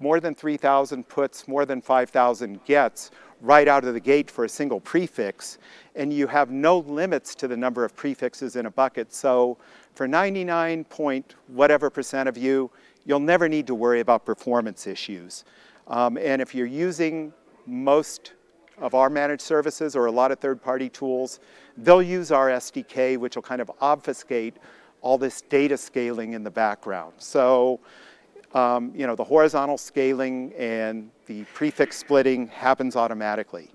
[0.00, 3.10] more than 3,000 puts, more than 5,000 gets
[3.42, 5.58] right out of the gate for a single prefix,
[5.96, 9.12] and you have no limits to the number of prefixes in a bucket.
[9.12, 9.58] So
[9.94, 12.70] for 99 point whatever percent of you,
[13.04, 15.44] you'll never need to worry about performance issues.
[15.88, 17.32] Um, and if you're using
[17.66, 18.32] most
[18.78, 21.40] of our managed services or a lot of third-party tools,
[21.76, 24.56] they'll use our SDK, which will kind of obfuscate
[25.00, 27.12] all this data scaling in the background.
[27.18, 27.80] So,
[28.54, 33.70] um, you know, the horizontal scaling and the prefix splitting happens automatically.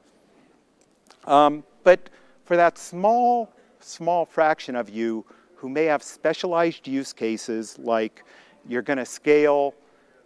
[1.26, 2.10] Um, but
[2.46, 8.24] for that small, small fraction of you who may have specialized use cases like
[8.68, 9.74] you're going to scale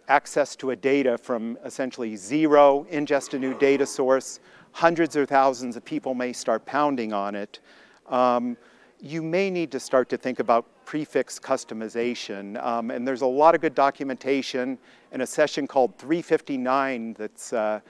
[0.08, 4.40] access to a data from essentially zero, ingest a new data source,
[4.72, 7.60] hundreds or thousands of people may start pounding on it.
[8.08, 8.58] Um,
[9.00, 12.62] you may need to start to think about prefix customization.
[12.62, 14.78] Um, and there's a lot of good documentation
[15.12, 17.80] in a session called 359 that's uh,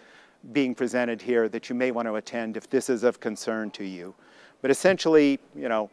[0.53, 3.85] being presented here that you may want to attend if this is of concern to
[3.85, 4.15] you.
[4.61, 5.91] But essentially, you know,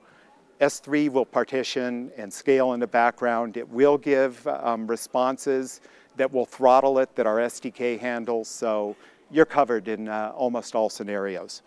[0.59, 3.55] S3 will partition and scale in the background.
[3.55, 5.81] It will give um, responses
[6.17, 8.95] that will throttle it that our SDK handles, so
[9.31, 11.61] you're covered in uh, almost all scenarios.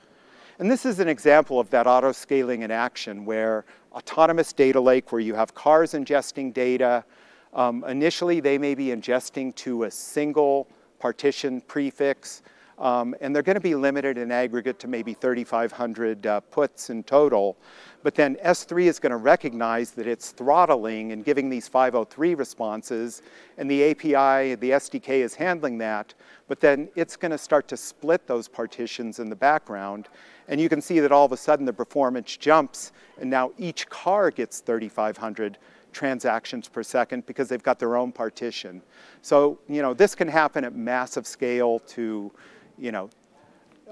[0.59, 5.13] And this is an example of that auto scaling in action where autonomous data lake
[5.13, 7.05] where you have cars ingesting data.
[7.53, 12.43] Um, initially, they may be ingesting to a single partition prefix,
[12.79, 17.03] um, and they're going to be limited in aggregate to maybe 3,500 uh, puts in
[17.03, 17.57] total.
[18.03, 23.23] But then S3 is going to recognize that it's throttling and giving these 503 responses,
[23.59, 26.15] and the API, the SDK is handling that,
[26.49, 30.09] but then it's going to start to split those partitions in the background,
[30.49, 33.89] and you can see that all of a sudden the performance jumps, and now each
[33.89, 35.59] car gets 3,500
[35.93, 38.83] transactions per second because they've got their own partition.
[39.21, 42.33] So, you know, this can happen at massive scale to,
[42.79, 43.11] you know,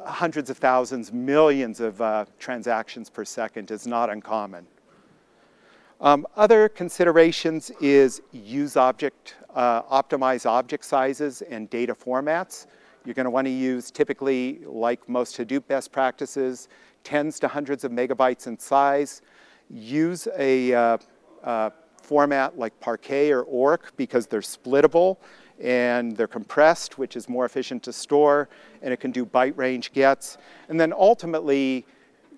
[0.05, 4.67] hundreds of thousands, millions of uh, transactions per second is not uncommon.
[6.01, 12.67] Um, other considerations is use object, uh, optimize object sizes and data formats.
[13.05, 16.69] You're going to want to use typically, like most Hadoop best practices,
[17.05, 19.23] tens to hundreds of megabytes in size.
[19.71, 20.99] Use a uh,
[21.45, 21.71] uh
[22.03, 25.19] format like Parquet or Orc because they're splittable
[25.61, 28.49] and they're compressed, which is more efficient to store,
[28.83, 30.39] and it can do byte range gets.
[30.69, 31.87] And then ultimately,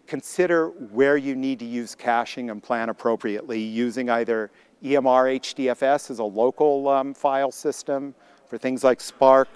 [0.07, 4.51] consider where you need to use caching and plan appropriately using either
[4.83, 8.15] EMR HDFS as a local um, file system
[8.47, 9.49] for things like Spark,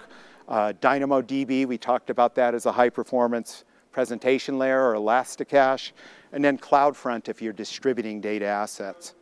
[0.47, 5.91] uh, DynamoDB, we talked about that as a high performance presentation layer or Elasticache,
[6.31, 9.15] and then CloudFront if you're distributing data assets.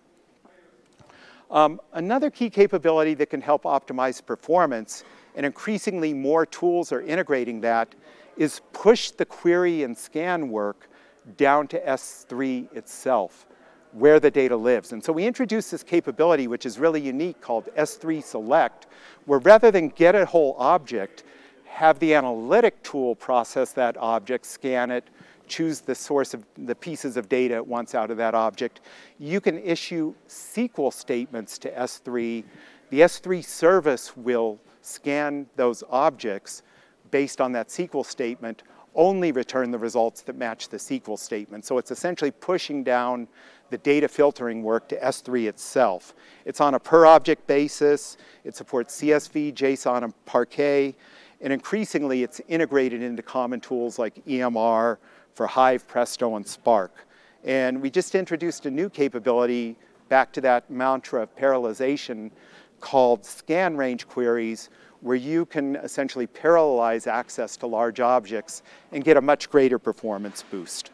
[1.49, 5.03] Um, another key capability that can help optimize performance,
[5.35, 7.95] and increasingly more tools are integrating that,
[8.37, 10.89] is push the query and scan work
[11.37, 13.47] down to S3 itself,
[13.95, 14.91] where the data lives.
[14.91, 18.87] And so we introduced this capability, which is really unique, called S3 Select,
[19.25, 21.23] where rather than get a whole object,
[21.65, 25.05] have the analytic tool process that object, scan it,
[25.47, 28.81] choose the source of the pieces of data it wants out of that object.
[29.17, 32.43] You can issue SQL statements to S3.
[32.89, 36.63] The S3 service will scan those objects
[37.11, 41.65] based on that SQL statement, only return the results that match the SQL statement.
[41.65, 43.27] So it's essentially pushing down
[43.69, 46.13] the data filtering work to S3 itself.
[46.45, 48.17] It's on a per object basis.
[48.43, 50.95] It supports CSV, JSON, and Parquet.
[51.41, 54.97] And increasingly, it's integrated into common tools like EMR,
[55.35, 57.05] for Hive, Presto, and Spark.
[57.43, 59.75] And we just introduced a new capability
[60.09, 62.31] back to that mantra of parallelization
[62.79, 64.69] called scan range queries,
[65.01, 70.43] where you can essentially parallelize access to large objects and get a much greater performance
[70.49, 70.91] boost.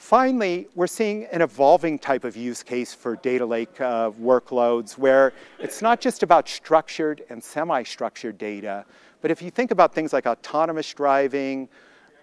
[0.00, 5.34] Finally, we're seeing an evolving type of use case for data lake uh, workloads where
[5.58, 8.86] it's not just about structured and semi-structured data,
[9.20, 11.68] but if you think about things like autonomous driving,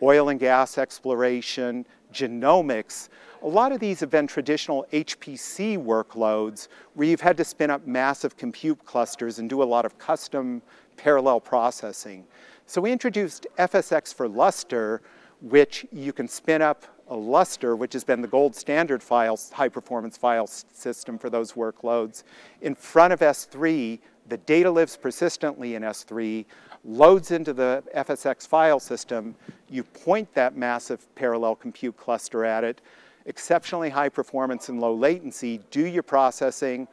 [0.01, 3.09] oil and gas exploration, genomics,
[3.43, 7.85] a lot of these have been traditional HPC workloads where you've had to spin up
[7.85, 10.63] massive compute clusters and do a lot of custom
[10.97, 12.25] parallel processing.
[12.65, 15.03] So we introduced FSX for Lustre,
[15.41, 20.17] which you can spin up Lustre, which has been the gold standard file, high performance
[20.17, 22.23] file system for those workloads,
[22.61, 23.99] in front of S3.
[24.29, 26.45] The data lives persistently in S3
[26.87, 29.35] loads into the FSX file system,
[29.69, 32.81] you point that massive parallel compute cluster at it,
[33.25, 36.87] exceptionally high performance and low latency, do your processing,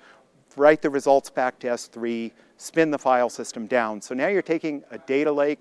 [0.57, 4.01] write the results back to S3, spin the file system down.
[4.01, 5.61] So now you're taking a data lake,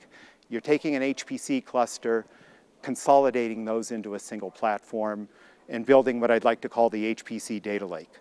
[0.50, 2.26] you're taking an HPC cluster,
[2.84, 5.28] consolidating those into a single platform,
[5.70, 8.12] and building what I'd like to call the HPC data lake.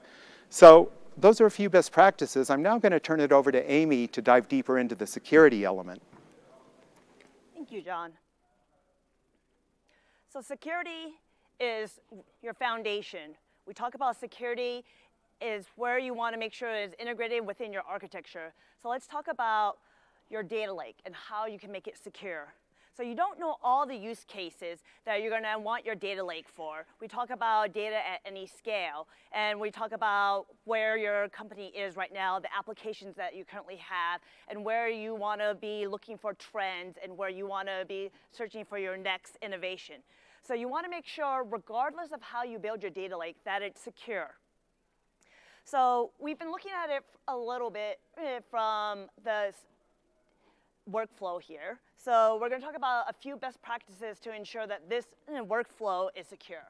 [0.49, 2.51] So those are a few best practices.
[2.51, 5.65] I'm now going to turn it over to Amy to dive deeper into the security
[5.65, 6.01] element.
[7.55, 8.13] Thank you, John.
[10.33, 11.15] So security
[11.61, 12.01] is
[12.43, 13.35] your foundation.
[13.67, 14.85] We talk about security
[15.41, 18.55] is where you want to make sure it is integrated within your architecture.
[18.83, 19.79] So let's talk about
[20.31, 22.55] your data lake and how you can make it secure.
[22.95, 26.23] So you don't know all the use cases that you're going to want your data
[26.23, 26.85] lake for.
[27.01, 31.97] We talk about data at any scale, and we talk about where your company is
[31.97, 36.19] right now, the applications that you currently have, and where you want to be looking
[36.19, 39.97] for trends and where you want to be searching for your next innovation.
[40.43, 43.63] So you want to make sure, regardless of how you build your data lake, that
[43.63, 44.35] it's secure.
[45.65, 49.55] So we've been looking at it a little bit eh, from the
[50.91, 51.79] workflow here.
[52.05, 56.09] So we're going to talk about a few best practices to ensure that this workflow
[56.17, 56.65] is secure.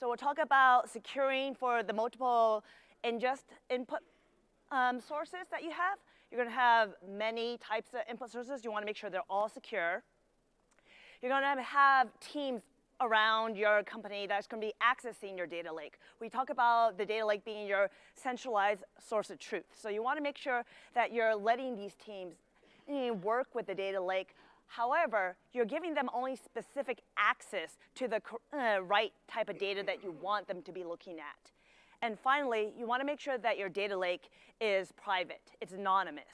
[0.00, 2.64] So we'll talk about securing for the multiple
[3.04, 3.98] ingest input
[4.72, 5.98] um, sources that you have.
[6.30, 8.64] You're going to have many types of input sources.
[8.64, 10.02] You want to make sure they're all secure.
[11.20, 12.62] You're going to have teams
[13.02, 15.98] around your company that's going to be accessing your data lake.
[16.18, 19.66] We talk about the data lake being your centralized source of truth.
[19.70, 20.64] So you want to make sure
[20.94, 22.36] that you're letting these teams
[23.22, 24.34] work with the data lake.
[24.68, 30.04] However, you're giving them only specific access to the uh, right type of data that
[30.04, 31.50] you want them to be looking at.
[32.00, 35.42] And finally, you want to make sure that your data lake is private.
[35.60, 36.24] It's anonymous.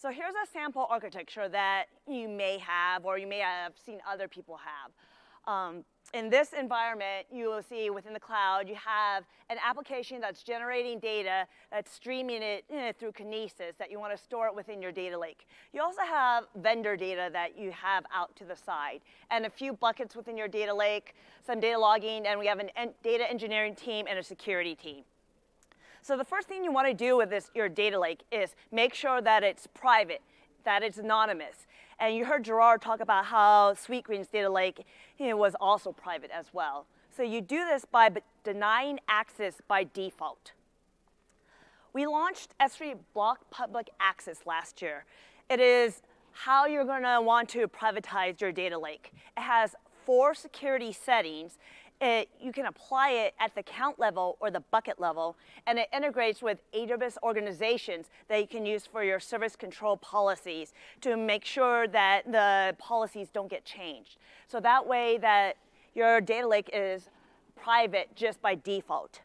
[0.00, 4.26] So here's a sample architecture that you may have or you may have seen other
[4.26, 5.52] people have.
[5.52, 5.84] Um,
[6.14, 10.98] in this environment, you will see within the cloud, you have an application that's generating
[10.98, 14.92] data, that's streaming it eh, through Kinesis, that you want to store it within your
[14.92, 15.46] data lake.
[15.72, 19.00] You also have vendor data that you have out to the side,
[19.30, 21.14] and a few buckets within your data lake,
[21.46, 25.04] some data logging, and we have a en data engineering team and a security team.
[26.00, 28.94] So the first thing you want to do with this, your data lake is make
[28.94, 30.22] sure that it's private,
[30.64, 31.66] that it's anonymous.
[32.00, 34.86] And you heard Gerard talk about how Sweetgreen's data lake
[35.18, 36.86] you know, was also private as well.
[37.16, 38.10] So you do this by
[38.44, 40.52] denying access by default.
[41.92, 45.04] We launched S3 Block Public Access last year.
[45.50, 49.12] It is how you're going to want to privatize your data lake.
[49.36, 49.74] It has
[50.04, 51.58] four security settings,
[52.00, 55.36] it, you can apply it at the count level or the bucket level,
[55.66, 60.72] and it integrates with AWS organizations that you can use for your service control policies
[61.00, 64.16] to make sure that the policies don't get changed.
[64.46, 65.56] So that way that
[65.94, 67.10] your data lake is
[67.56, 69.20] private just by default.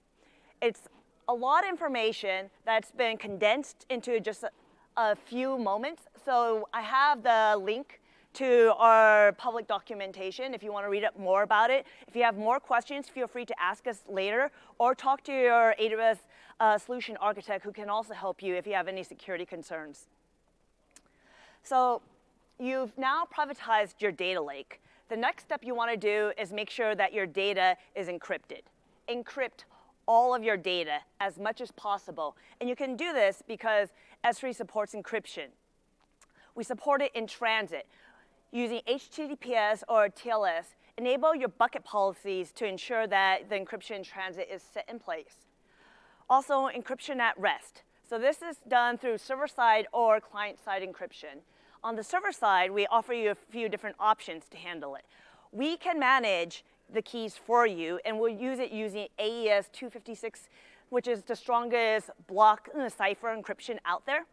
[0.62, 0.82] It's
[1.28, 4.50] a lot of information that's been condensed into just a,
[4.98, 6.04] a few moments.
[6.26, 8.00] So I have the link
[8.34, 11.86] to our public documentation if you want to read up more about it.
[12.08, 15.76] If you have more questions, feel free to ask us later or talk to your
[15.80, 16.18] AWS
[16.60, 20.08] uh, solution architect who can also help you if you have any security concerns.
[21.64, 22.02] So
[22.60, 24.82] you've now privatized your data lake.
[25.10, 28.62] The next step you want to do is make sure that your data is encrypted.
[29.10, 29.66] Encrypt
[30.08, 32.36] all of your data as much as possible.
[32.60, 33.90] And you can do this because
[34.26, 35.48] S3 supports encryption.
[36.56, 37.88] We support it in transit
[38.54, 44.62] using HTTPS or TLS, enable your bucket policies to ensure that the encryption transit is
[44.62, 45.48] set in place.
[46.30, 47.82] Also, encryption at rest.
[48.08, 51.42] So this is done through server-side or client-side encryption.
[51.84, 55.04] On the server side, we offer you a few different options to handle it.
[55.52, 60.48] We can manage the keys for you, and we'll use it using AES 256,
[60.90, 64.26] which is the strongest block uh, cipher encryption out there.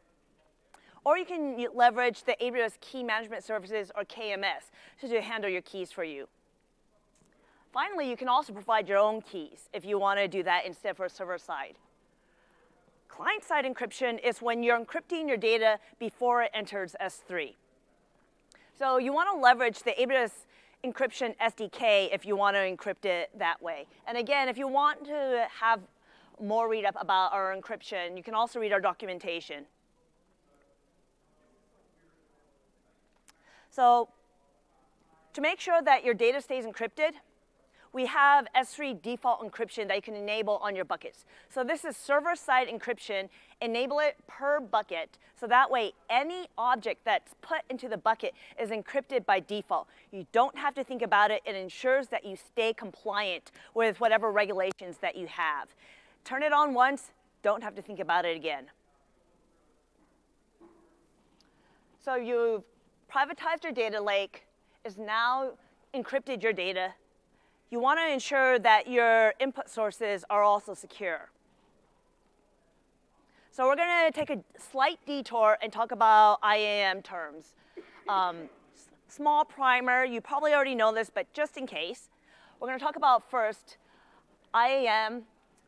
[1.04, 4.70] Or you can leverage the AWS Key Management Services or KMS
[5.00, 6.28] to handle your keys for you.
[7.72, 10.96] Finally, you can also provide your own keys if you want to do that instead
[10.96, 11.76] for server side.
[13.08, 17.54] Client-side encryption is when you're encrypting your data before it enters S3.
[18.78, 20.32] So you want to leverage the AWS
[20.84, 23.86] encryption SDK if you want to encrypt it that way.
[24.06, 25.80] And again, if you want to have
[26.40, 29.64] more read up about our encryption, you can also read our documentation.
[33.80, 34.10] So
[35.32, 37.12] to make sure that your data stays encrypted,
[37.94, 41.24] we have S3 default encryption that you can enable on your buckets.
[41.48, 43.30] So this is server-side encryption.
[43.62, 45.16] Enable it per bucket.
[45.34, 49.88] So that way, any object that's put into the bucket is encrypted by default.
[50.12, 51.40] You don't have to think about it.
[51.46, 55.70] It ensures that you stay compliant with whatever regulations that you have.
[56.22, 57.12] Turn it on once,
[57.42, 58.66] don't have to think about it again.
[62.04, 62.64] So you've
[63.12, 64.46] privatized your data lake,
[64.84, 65.52] is now
[65.94, 66.92] encrypted your data.
[67.70, 71.30] You want to ensure that your input sources are also secure.
[73.52, 77.54] So we're going to take a slight detour and talk about IAM terms.
[78.08, 78.48] Um,
[79.08, 82.08] small primer, you probably already know this, but just in case,
[82.58, 83.76] we're going to talk about first
[84.54, 85.22] IAM.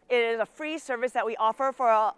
[0.08, 2.12] It is a free service that we offer for uh,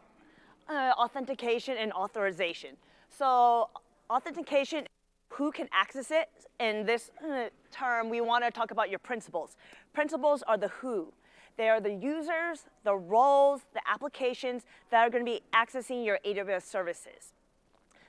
[0.68, 2.76] authentication and authorization.
[3.08, 3.70] So
[4.10, 4.86] authentication
[5.34, 6.28] who can access it.
[6.60, 9.56] In this uh, term, we want to talk about your principals.
[9.92, 11.12] Principals are the who.
[11.56, 16.18] They are the users, the roles, the applications that are going to be accessing your
[16.24, 17.32] AWS services.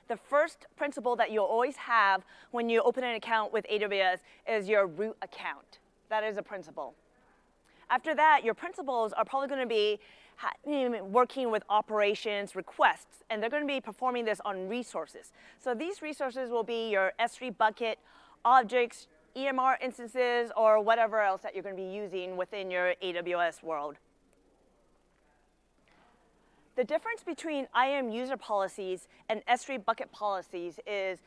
[0.08, 4.18] The first principal that you'll always have when you open an account with AWS
[4.48, 5.80] is your root account.
[6.10, 6.94] That is a principal.
[7.90, 9.98] After that, your principals are probably going to be
[11.02, 15.32] working with operations requests, and they're going to be performing this on resources.
[15.58, 17.98] So these resources will be your S3 bucket,
[18.44, 19.06] objects,
[19.36, 23.96] EMR instances, or whatever else that you're going to be using within your AWS world.
[26.76, 31.20] The difference between IAM user policies and S3 bucket policies is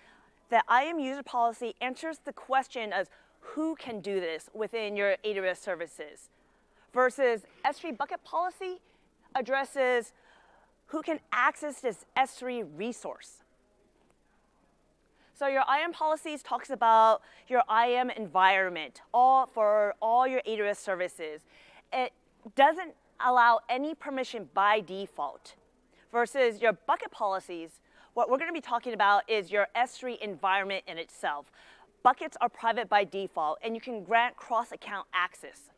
[0.50, 5.58] that IAM user policy answers the question of who can do this within your AWS
[5.58, 6.30] services
[6.94, 8.80] versus S3 bucket policy
[9.36, 10.14] addresses
[10.88, 13.44] who can access this S3 resource.
[15.34, 21.42] So your IAM policies talks about your IAM environment all for all your AWS services.
[21.94, 22.12] It
[22.56, 22.94] doesn't
[23.26, 25.56] allow any permission by default
[26.12, 27.80] versus your bucket policies.
[28.16, 31.52] What we're going to be talking about is your S3 environment in itself.
[32.04, 35.70] Buckets are private by default, and you can grant cross-account access.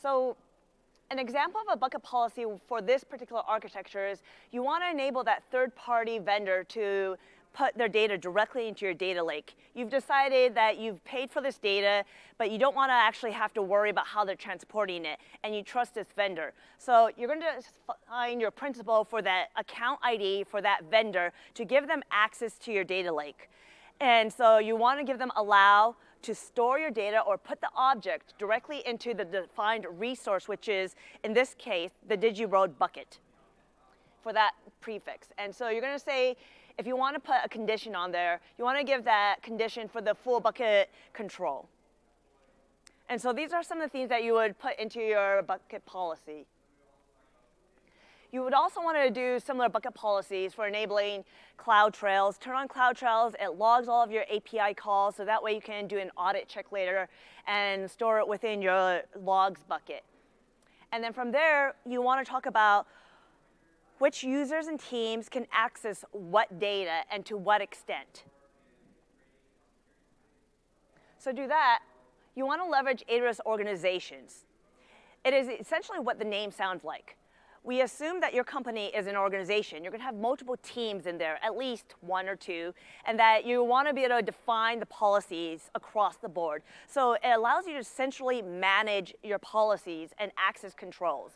[0.00, 0.36] So
[1.10, 4.22] an example of a bucket policy for this particular architecture is
[4.52, 7.16] you want to enable that third-party vendor to
[7.54, 9.56] put their data directly into your data lake.
[9.74, 12.04] You've decided that you've paid for this data,
[12.36, 15.54] but you don't want to actually have to worry about how they're transporting it, and
[15.54, 16.52] you trust this vendor.
[16.76, 17.62] So you're going to
[18.06, 22.72] find your principal for that account ID for that vendor to give them access to
[22.72, 23.48] your data lake.
[24.00, 27.68] And so you want to give them allow to store your data or put the
[27.76, 33.20] object directly into the defined resource, which is, in this case, the DigiRoad bucket
[34.24, 35.28] for that prefix.
[35.38, 36.36] And so you're going to say,
[36.78, 39.86] if you want to put a condition on there, you want to give that condition
[39.86, 41.68] for the full bucket control.
[43.08, 45.86] And so these are some of the things that you would put into your bucket
[45.86, 46.44] policy.
[48.36, 51.24] You would also want to do similar bucket policies for enabling
[51.56, 52.36] cloud trails.
[52.36, 53.34] Turn on cloud trails.
[53.40, 56.46] it logs all of your API calls, so that way you can do an audit
[56.46, 57.08] check later
[57.46, 60.04] and store it within your logs bucket.
[60.92, 62.86] And then from there, you want to talk about
[64.00, 68.24] which users and teams can access what data and to what extent.
[71.16, 71.78] So do that,
[72.34, 74.44] you want to leverage AWS organizations.
[75.24, 77.16] It is essentially what the name sounds like
[77.66, 79.82] we assume that your company is an organization.
[79.82, 82.72] You're going to have multiple teams in there, at least one or two,
[83.04, 86.62] and that you want to be able to define the policies across the board.
[86.86, 91.32] So it allows you to centrally manage your policies and access controls.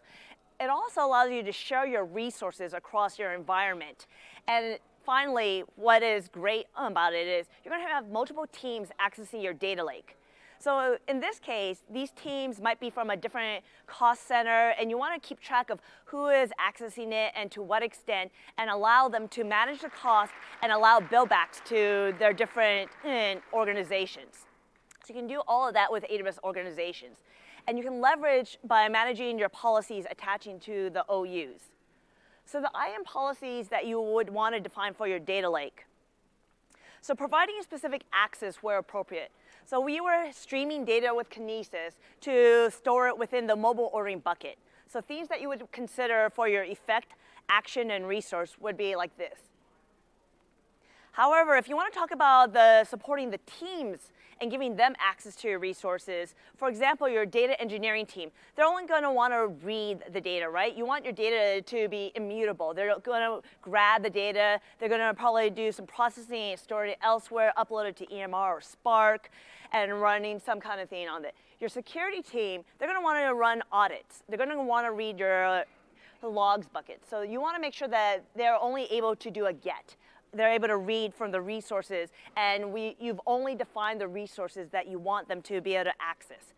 [0.60, 4.06] It also allows you to share your resources across your environment.
[4.46, 9.42] And finally, what is great about it is you're going to have multiple teams accessing
[9.42, 10.16] your data lake.
[10.60, 14.98] So in this case, these teams might be from a different cost center, and you
[14.98, 19.08] want to keep track of who is accessing it and to what extent, and allow
[19.08, 20.32] them to manage the cost
[20.62, 24.44] and allow billbacks to their different eh, organizations.
[25.06, 27.16] So you can do all of that with AWS organizations.
[27.66, 31.70] And you can leverage by managing your policies attaching to the OUs.
[32.44, 35.86] So the IAM policies that you would want to define for your data lake.
[37.00, 39.30] So providing a specific access where appropriate.
[39.70, 41.92] So we were streaming data with Kinesis
[42.22, 44.58] to store it within the mobile ordering bucket.
[44.88, 47.12] So things that you would consider for your effect,
[47.48, 49.38] action, and resource would be like this.
[51.12, 54.10] However, if you want to talk about the supporting the teams
[54.40, 56.34] and giving them access to your resources.
[56.56, 60.48] For example, your data engineering team, they're only going to want to read the data,
[60.48, 60.76] right?
[60.76, 62.72] You want your data to be immutable.
[62.74, 64.60] They're going to grab the data.
[64.78, 68.60] They're going to probably do some processing, store it elsewhere, upload it to EMR or
[68.60, 69.30] Spark,
[69.72, 71.34] and running some kind of thing on it.
[71.60, 74.22] Your security team, they're going to want to run audits.
[74.28, 75.64] They're going to want to read your
[76.22, 77.02] logs bucket.
[77.08, 79.96] So you want to make sure that they're only able to do a get
[80.32, 84.88] they're able to read from the resources, and we, you've only defined the resources that
[84.88, 86.52] you want them to be able to access.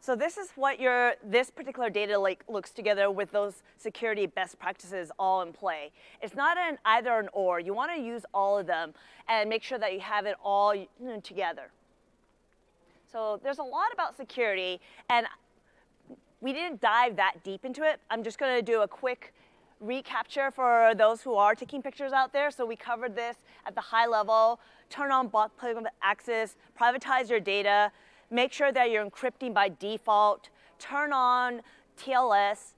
[0.00, 4.56] So this is what your, this particular data lake looks together with those security best
[4.56, 5.90] practices all in play.
[6.22, 7.58] It's not an either an or.
[7.58, 8.94] You want to use all of them
[9.28, 10.74] and make sure that you have it all
[11.24, 11.72] together.
[13.10, 15.26] So there's a lot about security, and
[16.40, 17.98] we didn't dive that deep into it.
[18.08, 19.34] I'm just going to do a quick
[19.80, 22.50] recapture for those who are taking pictures out there.
[22.50, 24.60] So we covered this at the high level,
[24.90, 27.92] turn on block playground access, privatize your data,
[28.30, 30.48] make sure that you're encrypting by default,
[30.78, 31.60] turn on
[31.98, 32.74] TLS,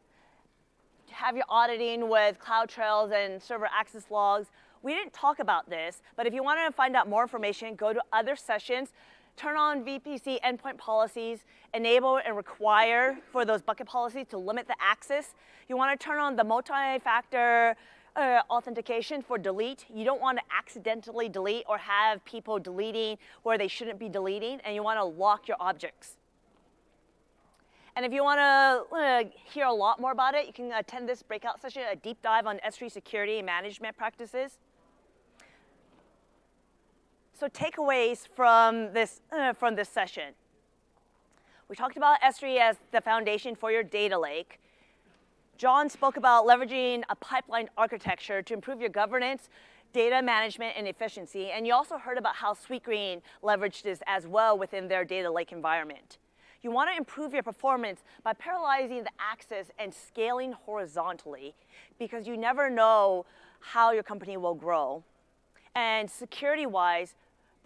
[1.11, 4.49] have your auditing with CloudTrails and server access logs.
[4.82, 7.92] We didn't talk about this, but if you want to find out more information, go
[7.92, 8.92] to other sessions
[9.39, 14.74] turn on VPC endpoint policies, enable and require for those bucket policies to limit the
[14.80, 15.34] access.
[15.68, 17.76] You want to turn on the multi-factor
[18.16, 19.86] uh, authentication for delete.
[19.95, 24.61] You don't want to accidentally delete or have people deleting where they shouldn't be deleting,
[24.64, 26.16] and you want to lock your objects.
[27.95, 31.09] And if you want to uh, hear a lot more about it, you can attend
[31.09, 34.59] this breakout session, a deep dive on S3 security management practices.
[37.39, 40.34] So takeaways from this, uh, from this session.
[41.68, 44.59] We talked about S3 as the foundation for your data lake.
[45.57, 49.51] John spoke about leveraging a pipeline architecture to improve your governance,
[49.93, 51.53] data management, and efficiency.
[51.53, 55.53] And you also heard about how Sweetgreen leveraged this as well within their data lake
[55.53, 56.18] environment.
[56.62, 61.55] You want to improve your performance by parallelizing the access and scaling horizontally
[62.01, 63.26] because you never know
[63.61, 65.05] how your company will grow.
[65.76, 67.14] And security-wise,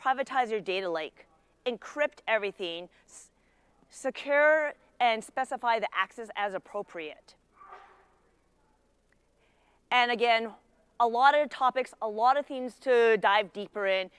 [0.02, 1.26] privatize your data lake,
[1.66, 2.88] encrypt everything,
[3.90, 7.34] secure and specify the access as appropriate.
[9.90, 10.50] And again,
[11.00, 14.10] a lot of topics, a lot of things to dive deeper in.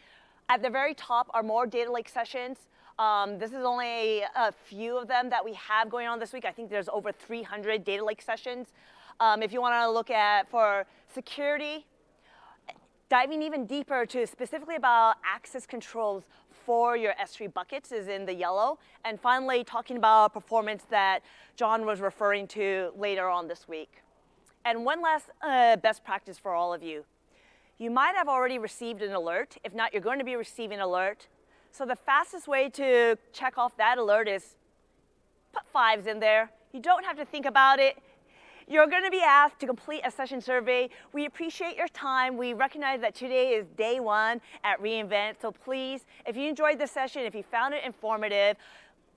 [0.50, 2.58] At the very top are more data lake sessions.
[3.00, 6.46] Um, this is only a few of them that we have going on this week.
[6.46, 8.68] I think there's over 300 data lake sessions.
[9.20, 11.86] Um, if you want to look at for security,
[13.14, 16.24] Diving even deeper to specifically about access controls
[16.66, 18.80] for your S3 buckets is in the yellow.
[19.06, 21.20] And finally, talking about performance that
[21.56, 24.02] John was referring to later on this week.
[24.66, 27.06] And one last uh, best practice for all of you.
[27.78, 29.58] You might have already received an alert.
[29.64, 31.28] If not, you're going to be receiving an alert.
[31.72, 34.56] So the fastest way to check off that alert is
[35.54, 36.50] put fives in there.
[36.72, 37.96] You don't have to think about it.
[38.68, 40.90] You're going to be asked to complete a session survey.
[41.12, 42.38] We appreciate your time.
[42.38, 45.36] We recognize that today is day one at reInvent.
[45.42, 48.58] So please, if you enjoyed the session, if you found it informative,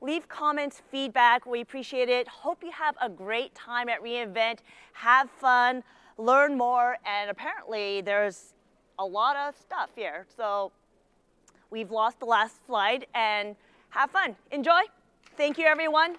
[0.00, 1.46] leave comments, feedback.
[1.46, 2.26] We appreciate it.
[2.28, 4.58] Hope you have a great time at reInvent.
[4.92, 5.82] Have fun,
[6.18, 8.54] learn more, and apparently there's
[8.98, 10.26] a lot of stuff here.
[10.36, 10.72] So
[11.70, 13.54] we've lost the last slide and
[13.90, 14.36] have fun.
[14.50, 14.80] Enjoy.
[15.36, 16.16] Thank you, everyone.